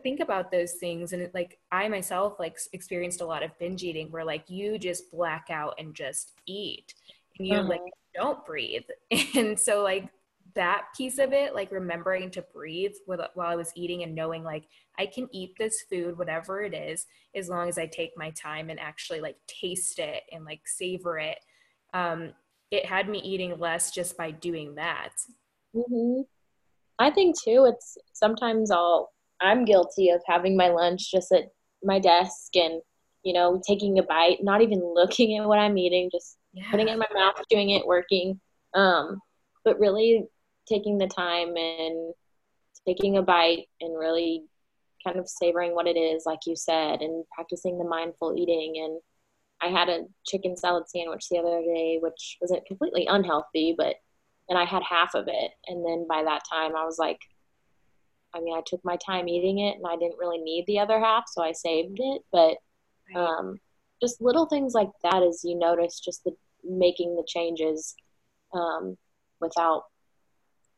think 0.04 0.20
about 0.20 0.52
those 0.52 0.74
things. 0.74 1.12
And 1.12 1.24
it, 1.24 1.34
like 1.34 1.58
i 1.72 1.88
myself 1.88 2.40
like 2.40 2.58
experienced 2.74 3.22
a 3.22 3.26
lot 3.26 3.44
of 3.44 3.58
binge 3.58 3.84
eating 3.84 4.12
where 4.12 4.26
like 4.26 4.50
you 4.50 4.78
just 4.78 5.10
black 5.12 5.48
out 5.50 5.74
and 5.80 5.96
just 5.96 6.34
eat 6.46 6.94
and 7.40 7.48
you 7.48 7.56
uh-huh. 7.56 7.70
like 7.70 7.82
don't 8.14 8.46
breathe. 8.46 8.84
And 9.36 9.60
so 9.60 9.82
like 9.82 10.08
that 10.56 10.86
piece 10.96 11.20
of 11.20 11.34
it 11.34 11.54
like 11.54 11.72
remembering 11.72 12.30
to 12.30 12.42
breathe 12.54 12.94
while 13.06 13.30
i 13.42 13.56
was 13.56 13.72
eating 13.76 14.04
and 14.04 14.14
knowing 14.14 14.44
like 14.44 14.66
i 15.00 15.06
can 15.06 15.28
eat 15.32 15.52
this 15.58 15.84
food 15.90 16.18
whatever 16.18 16.62
it 16.62 16.74
is 16.74 17.06
as 17.36 17.50
long 17.50 17.68
as 17.68 17.78
i 17.78 17.86
take 17.86 18.12
my 18.16 18.30
time 18.32 18.70
and 18.70 18.80
actually 18.80 19.20
like 19.20 19.38
taste 19.48 20.00
it 20.00 20.24
and 20.32 20.46
like 20.46 20.62
savor 20.66 21.18
it 21.18 21.40
um 21.94 22.32
it 22.72 22.86
had 22.86 23.08
me 23.10 23.20
eating 23.20 23.58
less 23.60 23.92
just 23.92 24.18
by 24.18 24.32
doing 24.32 24.76
that 24.76 25.14
mm-hmm. 25.76 26.22
I 27.00 27.10
think 27.10 27.40
too, 27.40 27.66
it's 27.68 27.98
sometimes 28.14 28.72
I'll, 28.72 29.12
I'm 29.42 29.66
guilty 29.66 30.10
of 30.10 30.22
having 30.28 30.56
my 30.56 30.70
lunch 30.70 31.12
just 31.12 31.32
at 31.32 31.50
my 31.84 32.00
desk 32.00 32.56
and, 32.56 32.82
you 33.24 33.34
know, 33.34 33.62
taking 33.68 34.00
a 34.00 34.04
bite, 34.04 34.44
not 34.44 34.62
even 34.62 34.80
looking 34.96 35.38
at 35.38 35.48
what 35.48 35.60
I'm 35.60 35.78
eating, 35.78 36.10
just 36.12 36.38
yeah. 36.54 36.70
putting 36.70 36.88
it 36.88 36.94
in 36.94 37.00
my 37.00 37.08
mouth, 37.14 37.36
doing 37.50 37.72
it, 37.72 37.86
working. 37.86 38.40
Um, 38.74 39.20
but 39.66 39.80
really 39.80 40.26
taking 40.68 40.98
the 40.98 41.08
time 41.08 41.56
and 41.56 42.14
taking 42.86 43.18
a 43.18 43.22
bite 43.22 43.68
and 43.82 43.98
really 43.98 44.44
kind 45.06 45.18
of 45.18 45.28
savoring 45.28 45.76
what 45.76 45.88
it 45.88 45.98
is, 45.98 46.24
like 46.26 46.40
you 46.46 46.56
said, 46.56 47.02
and 47.02 47.26
practicing 47.34 47.78
the 47.78 47.84
mindful 47.84 48.36
eating. 48.38 48.76
And 48.78 49.02
I 49.62 49.78
had 49.78 49.90
a 49.90 50.06
chicken 50.26 50.56
salad 50.58 50.90
sandwich 50.90 51.28
the 51.30 51.40
other 51.40 51.62
day, 51.62 52.00
which 52.02 52.38
wasn't 52.42 52.66
completely 52.66 53.06
unhealthy, 53.08 53.76
but 53.78 53.96
and 54.50 54.60
I 54.60 54.66
had 54.66 54.84
half 54.84 55.16
of 55.16 55.28
it. 55.28 55.52
And 55.68 55.86
then 55.86 56.06
by 56.08 56.24
that 56.24 56.42
time, 56.52 56.76
I 56.76 56.84
was 56.84 56.98
like, 57.00 57.20
I 58.36 58.42
mean, 58.42 58.56
I 58.58 58.62
took 58.66 58.84
my 58.84 58.98
time 58.98 59.30
eating 59.30 59.60
it 59.60 59.78
and 59.78 59.86
I 59.88 59.96
didn't 59.96 60.18
really 60.18 60.40
need 60.40 60.66
the 60.68 60.80
other 60.80 61.00
half, 61.00 61.26
so 61.28 61.42
I 61.44 61.52
saved 61.54 62.00
it. 62.00 62.22
But 62.32 62.58
um, 63.18 63.60
just 64.02 64.22
little 64.22 64.46
things 64.46 64.74
like 64.74 64.90
that 65.04 65.24
as 65.24 65.42
you 65.44 65.58
notice 65.58 66.00
just 66.00 66.24
the 66.24 66.36
making 66.64 67.16
the 67.16 67.26
changes 67.28 67.96
um, 68.54 68.98
without, 69.40 69.84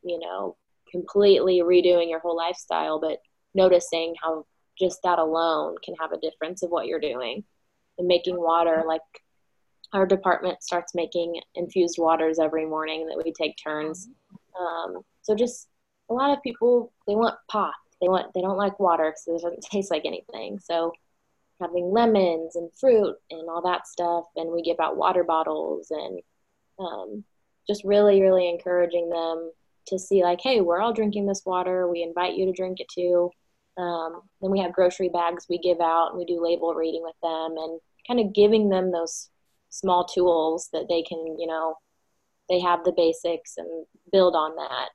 you 0.06 0.20
know, 0.20 0.56
completely 0.92 1.62
redoing 1.62 2.10
your 2.10 2.20
whole 2.20 2.38
lifestyle, 2.38 3.00
but 3.00 3.20
noticing 3.54 4.16
how 4.22 4.46
just 4.80 5.00
that 5.04 5.20
alone 5.20 5.76
can 5.84 5.96
have 5.96 6.12
a 6.12 6.20
difference 6.20 6.64
of 6.64 6.70
what 6.70 6.86
you're 6.86 7.00
doing 7.00 7.44
and 7.98 8.08
making 8.08 8.38
water 8.38 8.84
like 8.86 9.02
our 9.94 10.06
department 10.06 10.62
starts 10.62 10.94
making 10.94 11.40
infused 11.56 11.98
waters 11.98 12.40
every 12.40 12.66
morning 12.66 13.08
that 13.08 13.22
we 13.24 13.32
take 13.32 13.56
turns. 13.62 14.10
Um, 14.60 15.02
so 15.22 15.36
just 15.36 15.68
a 16.10 16.14
lot 16.14 16.36
of 16.36 16.44
people 16.44 16.92
they 17.08 17.16
want 17.16 17.36
pop. 17.50 17.74
They 18.02 18.10
want 18.10 18.34
they 18.34 18.42
don't 18.42 18.58
like 18.58 18.80
water 18.80 19.06
because 19.06 19.24
it 19.28 19.46
doesn't 19.46 19.64
taste 19.72 19.92
like 19.92 20.06
anything. 20.06 20.60
So 20.60 20.92
having 21.62 21.92
lemons 21.92 22.58
and 22.58 22.70
fruit 22.74 23.16
and 23.32 23.50
all 23.50 23.62
that 23.62 23.88
stuff, 23.88 24.26
and 24.36 24.52
we 24.52 24.62
give 24.62 24.80
out 24.82 24.98
water 24.98 25.24
bottles 25.24 25.88
and 25.92 26.20
um, 26.78 27.24
just 27.68 27.84
really 27.86 28.22
really 28.22 28.50
encouraging 28.50 29.10
them 29.10 29.52
to 29.88 30.00
see 30.00 30.24
like, 30.24 30.40
hey, 30.42 30.62
we're 30.62 30.80
all 30.80 30.94
drinking 30.94 31.26
this 31.26 31.44
water. 31.46 31.88
We 31.88 32.04
invite 32.04 32.36
you 32.36 32.46
to 32.46 32.52
drink 32.52 32.80
it 32.80 32.88
too. 32.90 33.32
Um, 33.78 34.22
then 34.42 34.52
we 34.52 34.60
have 34.62 34.74
grocery 34.74 35.10
bags 35.10 35.48
we 35.50 35.58
give 35.58 35.82
out 35.82 36.10
and 36.10 36.18
we 36.18 36.26
do 36.26 36.42
label 36.42 36.74
reading 36.74 37.04
with 37.04 37.16
them 37.22 37.56
and 37.58 37.80
kind 38.08 38.20
of 38.20 38.34
giving 38.34 38.70
them 38.70 38.92
those 38.92 39.30
small 39.70 40.06
tools 40.06 40.70
that 40.72 40.88
they 40.88 41.02
can, 41.02 41.38
you 41.38 41.48
know, 41.48 41.76
they 42.50 42.60
have 42.60 42.84
the 42.84 42.94
basics 42.96 43.58
and 43.58 43.86
build 44.12 44.36
on 44.36 44.56
that. 44.56 44.90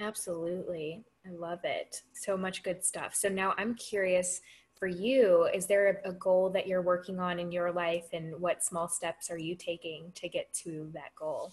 Absolutely. 0.00 1.04
I 1.26 1.30
love 1.30 1.60
it. 1.64 2.02
So 2.12 2.36
much 2.36 2.62
good 2.62 2.84
stuff. 2.84 3.14
So 3.14 3.28
now 3.28 3.54
I'm 3.58 3.74
curious 3.74 4.40
for 4.78 4.86
you, 4.86 5.48
is 5.54 5.66
there 5.66 6.02
a, 6.04 6.12
goal 6.12 6.50
that 6.50 6.66
you're 6.66 6.82
working 6.82 7.18
on 7.18 7.38
in 7.38 7.50
your 7.50 7.72
life 7.72 8.06
and 8.12 8.38
what 8.38 8.62
small 8.62 8.88
steps 8.88 9.30
are 9.30 9.38
you 9.38 9.54
taking 9.56 10.12
to 10.14 10.28
get 10.28 10.52
to 10.52 10.90
that 10.92 11.14
goal? 11.18 11.52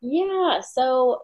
Yeah. 0.00 0.60
So 0.60 1.22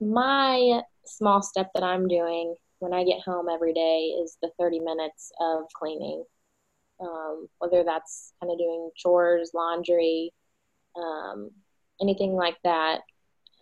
my 0.00 0.82
small 1.04 1.42
step 1.42 1.70
that 1.74 1.82
I'm 1.82 2.08
doing 2.08 2.54
when 2.78 2.92
I 2.92 3.04
get 3.04 3.20
home 3.20 3.48
every 3.48 3.74
day 3.74 4.14
is 4.22 4.38
the 4.42 4.50
30 4.58 4.80
minutes 4.80 5.30
of 5.40 5.64
cleaning 5.74 6.24
um, 7.00 7.48
whether 7.58 7.82
that's 7.84 8.32
kind 8.40 8.52
of 8.52 8.58
doing 8.58 8.90
chores, 8.96 9.52
laundry, 9.54 10.32
um, 10.96 11.50
anything 12.00 12.32
like 12.32 12.56
that. 12.64 13.00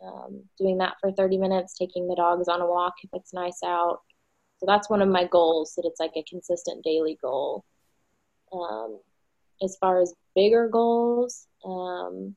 Um, 0.05 0.45
doing 0.59 0.79
that 0.79 0.95
for 1.01 1.11
30 1.11 1.39
minutes, 1.39 1.77
taking 1.77 2.07
the 2.07 2.15
dogs 2.15 2.47
on 2.47 2.61
a 2.61 2.67
walk 2.67 2.95
if 3.03 3.11
it's 3.13 3.35
nice 3.35 3.61
out. 3.65 4.01
So 4.59 4.67
that's 4.67 4.89
one 4.89 5.03
of 5.03 5.09
my 5.09 5.27
goals, 5.27 5.75
that 5.77 5.87
it's 5.87 5.99
like 5.99 6.13
a 6.17 6.25
consistent 6.29 6.85
daily 6.85 7.19
goal. 7.21 7.65
Um, 8.53 9.01
as 9.63 9.77
far 9.81 10.01
as 10.01 10.15
bigger 10.37 10.69
goals, 10.69 11.49
um, 11.65 12.37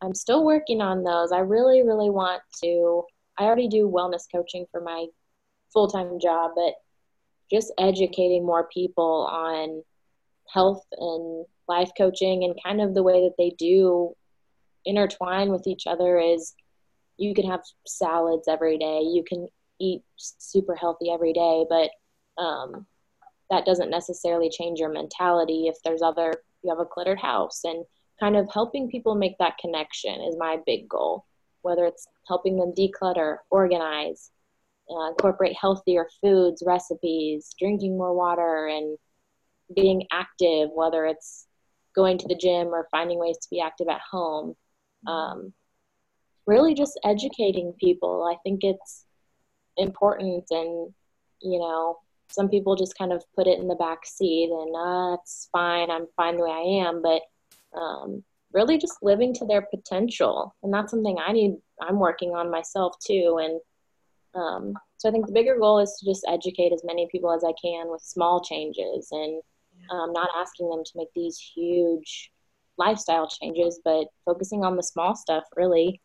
I'm 0.00 0.14
still 0.14 0.44
working 0.44 0.80
on 0.80 1.04
those. 1.04 1.30
I 1.30 1.38
really, 1.38 1.82
really 1.82 2.10
want 2.10 2.42
to. 2.64 3.04
I 3.40 3.44
already 3.44 3.68
do 3.68 3.88
wellness 3.88 4.24
coaching 4.30 4.66
for 4.70 4.82
my 4.82 5.06
full 5.72 5.88
time 5.88 6.20
job, 6.20 6.52
but 6.54 6.74
just 7.50 7.72
educating 7.78 8.44
more 8.44 8.68
people 8.72 9.26
on 9.32 9.82
health 10.52 10.84
and 10.92 11.46
life 11.66 11.90
coaching 11.96 12.44
and 12.44 12.54
kind 12.62 12.82
of 12.82 12.92
the 12.94 13.02
way 13.02 13.22
that 13.22 13.36
they 13.38 13.54
do 13.58 14.14
intertwine 14.84 15.50
with 15.50 15.66
each 15.66 15.86
other 15.86 16.18
is 16.18 16.54
you 17.16 17.34
can 17.34 17.48
have 17.48 17.60
salads 17.86 18.46
every 18.46 18.76
day. 18.76 19.00
You 19.02 19.24
can 19.26 19.48
eat 19.80 20.02
super 20.16 20.76
healthy 20.76 21.10
every 21.10 21.32
day 21.32 21.64
but 21.68 21.90
um, 22.40 22.86
that 23.50 23.64
doesn't 23.64 23.90
necessarily 23.90 24.50
change 24.50 24.78
your 24.78 24.92
mentality 24.92 25.68
if 25.68 25.76
there's 25.82 26.02
other 26.02 26.34
you 26.62 26.68
have 26.68 26.78
a 26.78 26.84
cluttered 26.84 27.18
house 27.18 27.62
and 27.64 27.86
kind 28.20 28.36
of 28.36 28.46
helping 28.52 28.90
people 28.90 29.14
make 29.14 29.38
that 29.38 29.56
connection 29.56 30.20
is 30.20 30.36
my 30.38 30.58
big 30.66 30.86
goal 30.86 31.24
whether 31.62 31.84
it's 31.84 32.06
helping 32.28 32.58
them 32.58 32.72
declutter 32.76 33.38
organize 33.50 34.30
uh, 34.90 35.10
incorporate 35.10 35.56
healthier 35.60 36.08
foods 36.20 36.62
recipes 36.66 37.54
drinking 37.58 37.96
more 37.96 38.14
water 38.14 38.66
and 38.66 38.98
being 39.74 40.06
active, 40.12 40.70
whether 40.74 41.06
it's 41.06 41.46
going 41.94 42.18
to 42.18 42.28
the 42.28 42.34
gym 42.34 42.68
or 42.68 42.88
finding 42.90 43.18
ways 43.18 43.38
to 43.38 43.48
be 43.50 43.60
active 43.60 43.88
at 43.88 44.00
home. 44.00 44.54
Um, 45.06 45.52
really 46.46 46.74
just 46.74 46.98
educating 47.04 47.72
people. 47.78 48.28
I 48.30 48.36
think 48.42 48.64
it's 48.64 49.04
important 49.76 50.44
and, 50.50 50.92
you 51.40 51.58
know, 51.58 51.98
some 52.28 52.48
people 52.48 52.76
just 52.76 52.96
kind 52.96 53.12
of 53.12 53.24
put 53.34 53.46
it 53.46 53.58
in 53.58 53.68
the 53.68 53.74
back 53.74 54.04
seat 54.04 54.50
and 54.50 54.74
uh, 54.74 55.16
it's 55.20 55.48
fine, 55.52 55.90
I'm 55.90 56.06
fine 56.16 56.36
the 56.36 56.44
way 56.44 56.50
I 56.50 56.88
am, 56.88 57.02
but 57.02 57.22
um, 57.78 58.24
really 58.52 58.78
just 58.78 58.98
living 59.02 59.32
to 59.34 59.46
their 59.46 59.62
potential. 59.62 60.54
And 60.62 60.72
that's 60.72 60.90
something 60.90 61.18
I 61.18 61.32
need, 61.32 61.56
I'm 61.80 61.98
working 61.98 62.30
on 62.30 62.50
myself 62.50 62.96
too. 63.04 63.38
And 63.40 63.60
um, 64.34 64.74
so 64.98 65.08
I 65.08 65.12
think 65.12 65.26
the 65.26 65.32
bigger 65.32 65.58
goal 65.58 65.78
is 65.78 65.96
to 65.98 66.06
just 66.06 66.24
educate 66.28 66.72
as 66.72 66.82
many 66.84 67.08
people 67.10 67.32
as 67.32 67.44
I 67.44 67.52
can 67.62 67.90
with 67.90 68.02
small 68.02 68.42
changes 68.42 69.08
and 69.12 69.42
um, 69.90 70.12
not 70.12 70.30
asking 70.36 70.68
them 70.68 70.82
to 70.84 70.92
make 70.94 71.08
these 71.14 71.38
huge 71.38 72.30
lifestyle 72.78 73.28
changes, 73.28 73.80
but 73.84 74.06
focusing 74.24 74.64
on 74.64 74.76
the 74.76 74.82
small 74.82 75.14
stuff 75.14 75.44
really. 75.56 76.00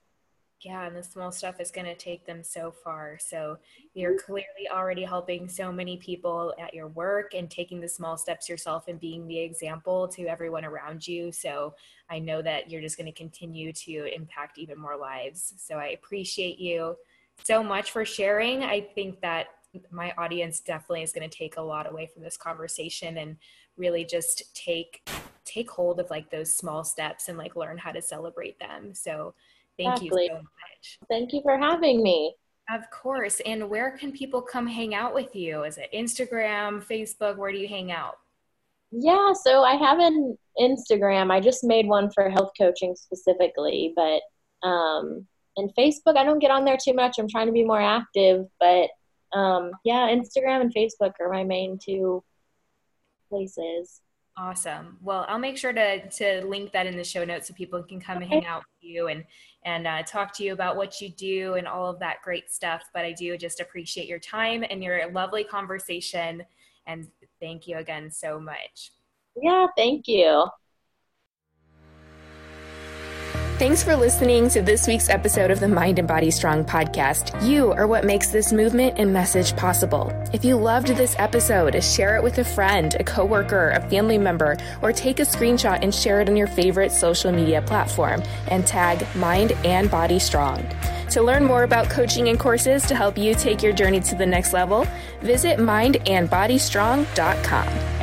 Yeah, 0.62 0.88
and 0.88 0.96
the 0.96 1.04
small 1.04 1.32
stuff 1.32 1.60
is 1.60 1.70
going 1.70 1.86
to 1.86 1.96
take 1.96 2.26
them 2.26 2.44
so 2.44 2.72
far. 2.72 3.18
So 3.20 3.58
you're 3.94 4.14
mm-hmm. 4.14 4.26
clearly 4.26 4.70
already 4.72 5.04
helping 5.04 5.48
so 5.48 5.72
many 5.72 5.98
people 5.98 6.54
at 6.60 6.74
your 6.74 6.88
work 6.88 7.34
and 7.34 7.52
taking 7.52 7.82
the 7.82 7.90
small 7.90 8.18
steps 8.18 8.50
yourself 8.50 8.88
and 8.88 9.00
being 9.00 9.28
the 9.28 9.40
example 9.40 10.08
to 10.10 10.26
everyone 10.26 10.66
around 10.66 11.06
you. 11.08 11.32
So 11.32 11.76
I 12.10 12.20
know 12.20 12.42
that 12.42 12.72
you're 12.72 12.82
just 12.82 12.98
going 12.98 13.12
to 13.12 13.12
continue 13.12 13.74
to 13.74 14.16
impact 14.16 14.58
even 14.58 14.80
more 14.80 14.98
lives. 14.98 15.54
So 15.58 15.76
I 15.76 15.88
appreciate 15.88 16.58
you 16.58 16.96
so 17.44 17.62
much 17.62 17.92
for 17.92 18.06
sharing. 18.06 18.64
I 18.64 18.82
think 18.82 19.22
that 19.22 19.48
my 19.92 20.14
audience 20.18 20.62
definitely 20.62 21.04
is 21.04 21.12
going 21.12 21.30
to 21.30 21.38
take 21.38 21.58
a 21.58 21.62
lot 21.62 21.90
away 21.92 22.08
from 22.08 22.24
this 22.24 22.38
conversation 22.38 23.18
and 23.18 23.38
really 23.78 24.06
just 24.06 24.56
take 24.56 25.08
take 25.44 25.70
hold 25.70 26.00
of 26.00 26.10
like 26.10 26.32
those 26.32 26.56
small 26.56 26.84
steps 26.84 27.28
and 27.28 27.38
like 27.38 27.56
learn 27.56 27.78
how 27.78 27.92
to 27.92 28.02
celebrate 28.02 28.58
them 28.60 28.94
so 28.94 29.34
thank 29.78 29.94
exactly. 29.94 30.24
you 30.24 30.30
so 30.30 30.36
much 30.36 31.00
thank 31.10 31.34
you 31.34 31.42
for 31.42 31.58
having 31.58 32.02
me 32.04 32.34
of 32.70 32.90
course 32.90 33.42
and 33.46 33.70
where 33.70 33.92
can 33.98 34.12
people 34.12 34.42
come 34.42 34.68
hang 34.68 34.96
out 34.96 35.14
with 35.14 35.36
you 35.36 35.64
is 35.64 35.78
it 35.78 35.90
instagram 35.94 36.84
facebook 36.86 37.38
where 37.38 37.52
do 37.52 37.58
you 37.58 37.68
hang 37.68 37.92
out 37.92 38.16
Yeah, 38.92 39.34
so 39.34 39.64
I 39.64 39.76
have 39.76 40.00
an 40.00 40.38
Instagram. 40.60 41.32
I 41.32 41.40
just 41.40 41.64
made 41.64 41.88
one 41.88 42.10
for 42.12 42.30
health 42.30 42.52
coaching 42.58 42.96
specifically, 42.96 43.94
but 43.96 44.22
um, 44.66 45.28
and 45.58 45.70
Facebook, 45.78 46.18
I 46.18 46.24
don't 46.24 46.40
get 46.40 46.52
on 46.52 46.66
there 46.66 46.78
too 46.82 46.94
much. 46.94 47.18
I'm 47.18 47.30
trying 47.30 47.48
to 47.48 47.52
be 47.52 47.64
more 47.64 47.82
active, 47.82 48.46
but 48.60 48.90
um, 49.38 49.72
yeah, 49.84 50.08
Instagram 50.10 50.62
and 50.62 50.74
Facebook 50.74 51.14
are 51.20 51.32
my 51.32 51.44
main 51.44 51.78
two 51.84 52.24
places. 53.30 54.02
Awesome. 54.38 54.98
Well, 55.02 55.26
I'll 55.28 55.40
make 55.40 55.58
sure 55.58 55.74
to 55.74 56.10
to 56.10 56.46
link 56.46 56.72
that 56.74 56.88
in 56.88 56.98
the 56.98 57.04
show 57.04 57.24
notes 57.26 57.48
so 57.48 57.54
people 57.54 57.82
can 57.84 58.00
come 58.00 58.18
okay. 58.18 58.26
and 58.26 58.34
hang 58.34 58.46
out 58.46 58.60
with 58.60 58.90
you 58.90 59.08
and 59.08 59.24
and 59.66 59.88
uh, 59.88 60.04
talk 60.04 60.32
to 60.36 60.44
you 60.44 60.54
about 60.54 60.78
what 60.78 61.02
you 61.02 61.10
do 61.10 61.56
and 61.56 61.68
all 61.68 61.90
of 61.90 62.00
that 62.00 62.18
great 62.24 62.52
stuff. 62.52 62.84
But 62.94 63.04
I 63.04 63.12
do 63.12 63.36
just 63.38 63.60
appreciate 63.60 64.08
your 64.08 64.20
time 64.20 64.64
and 64.70 64.84
your 64.84 65.12
lovely 65.12 65.44
conversation. 65.44 66.44
And 66.88 67.08
thank 67.42 67.68
you 67.68 67.78
again 67.78 68.12
so 68.12 68.40
much. 68.40 68.92
Yeah, 69.36 69.68
thank 69.76 70.08
you. 70.08 70.48
Thanks 73.58 73.82
for 73.82 73.96
listening 73.96 74.50
to 74.50 74.62
this 74.62 74.86
week's 74.86 75.08
episode 75.08 75.50
of 75.50 75.62
the 75.62 75.70
Mind 75.70 75.98
and 75.98 76.06
Body 76.06 76.30
Strong 76.30 76.66
podcast. 76.66 77.42
You 77.42 77.72
are 77.72 77.88
what 77.88 78.04
makes 78.04 78.28
this 78.28 78.52
movement 78.52 78.96
and 78.98 79.14
message 79.14 79.56
possible. 79.56 80.12
If 80.34 80.44
you 80.44 80.58
loved 80.58 80.90
this 80.90 81.16
episode, 81.20 81.82
share 81.82 82.18
it 82.18 82.24
with 82.24 82.38
a 82.38 82.44
friend, 82.44 82.94
a 83.00 83.04
coworker, 83.06 83.70
a 83.70 83.80
family 83.90 84.18
member, 84.18 84.58
or 84.82 84.92
take 84.92 85.20
a 85.20 85.22
screenshot 85.22 85.80
and 85.82 85.96
share 85.96 86.20
it 86.20 86.28
on 86.28 86.36
your 86.36 86.48
favorite 86.48 86.92
social 86.92 87.32
media 87.32 87.62
platform 87.62 88.22
and 88.50 88.68
tag 88.68 89.08
Mind 89.16 89.54
and 89.64 89.90
Body 89.90 90.20
Strong. 90.20 90.68
To 91.12 91.22
learn 91.22 91.46
more 91.46 91.64
about 91.64 91.90
coaching 91.90 92.28
and 92.28 92.38
courses 92.38 92.86
to 92.88 92.96
help 92.96 93.18
you 93.18 93.36
take 93.36 93.64
your 93.64 93.72
journey 93.72 94.02
to 94.02 94.16
the 94.16 94.26
next 94.26 94.52
level, 94.52 94.86
visit 95.22 95.60
mindandbodystrong.com. 95.60 97.95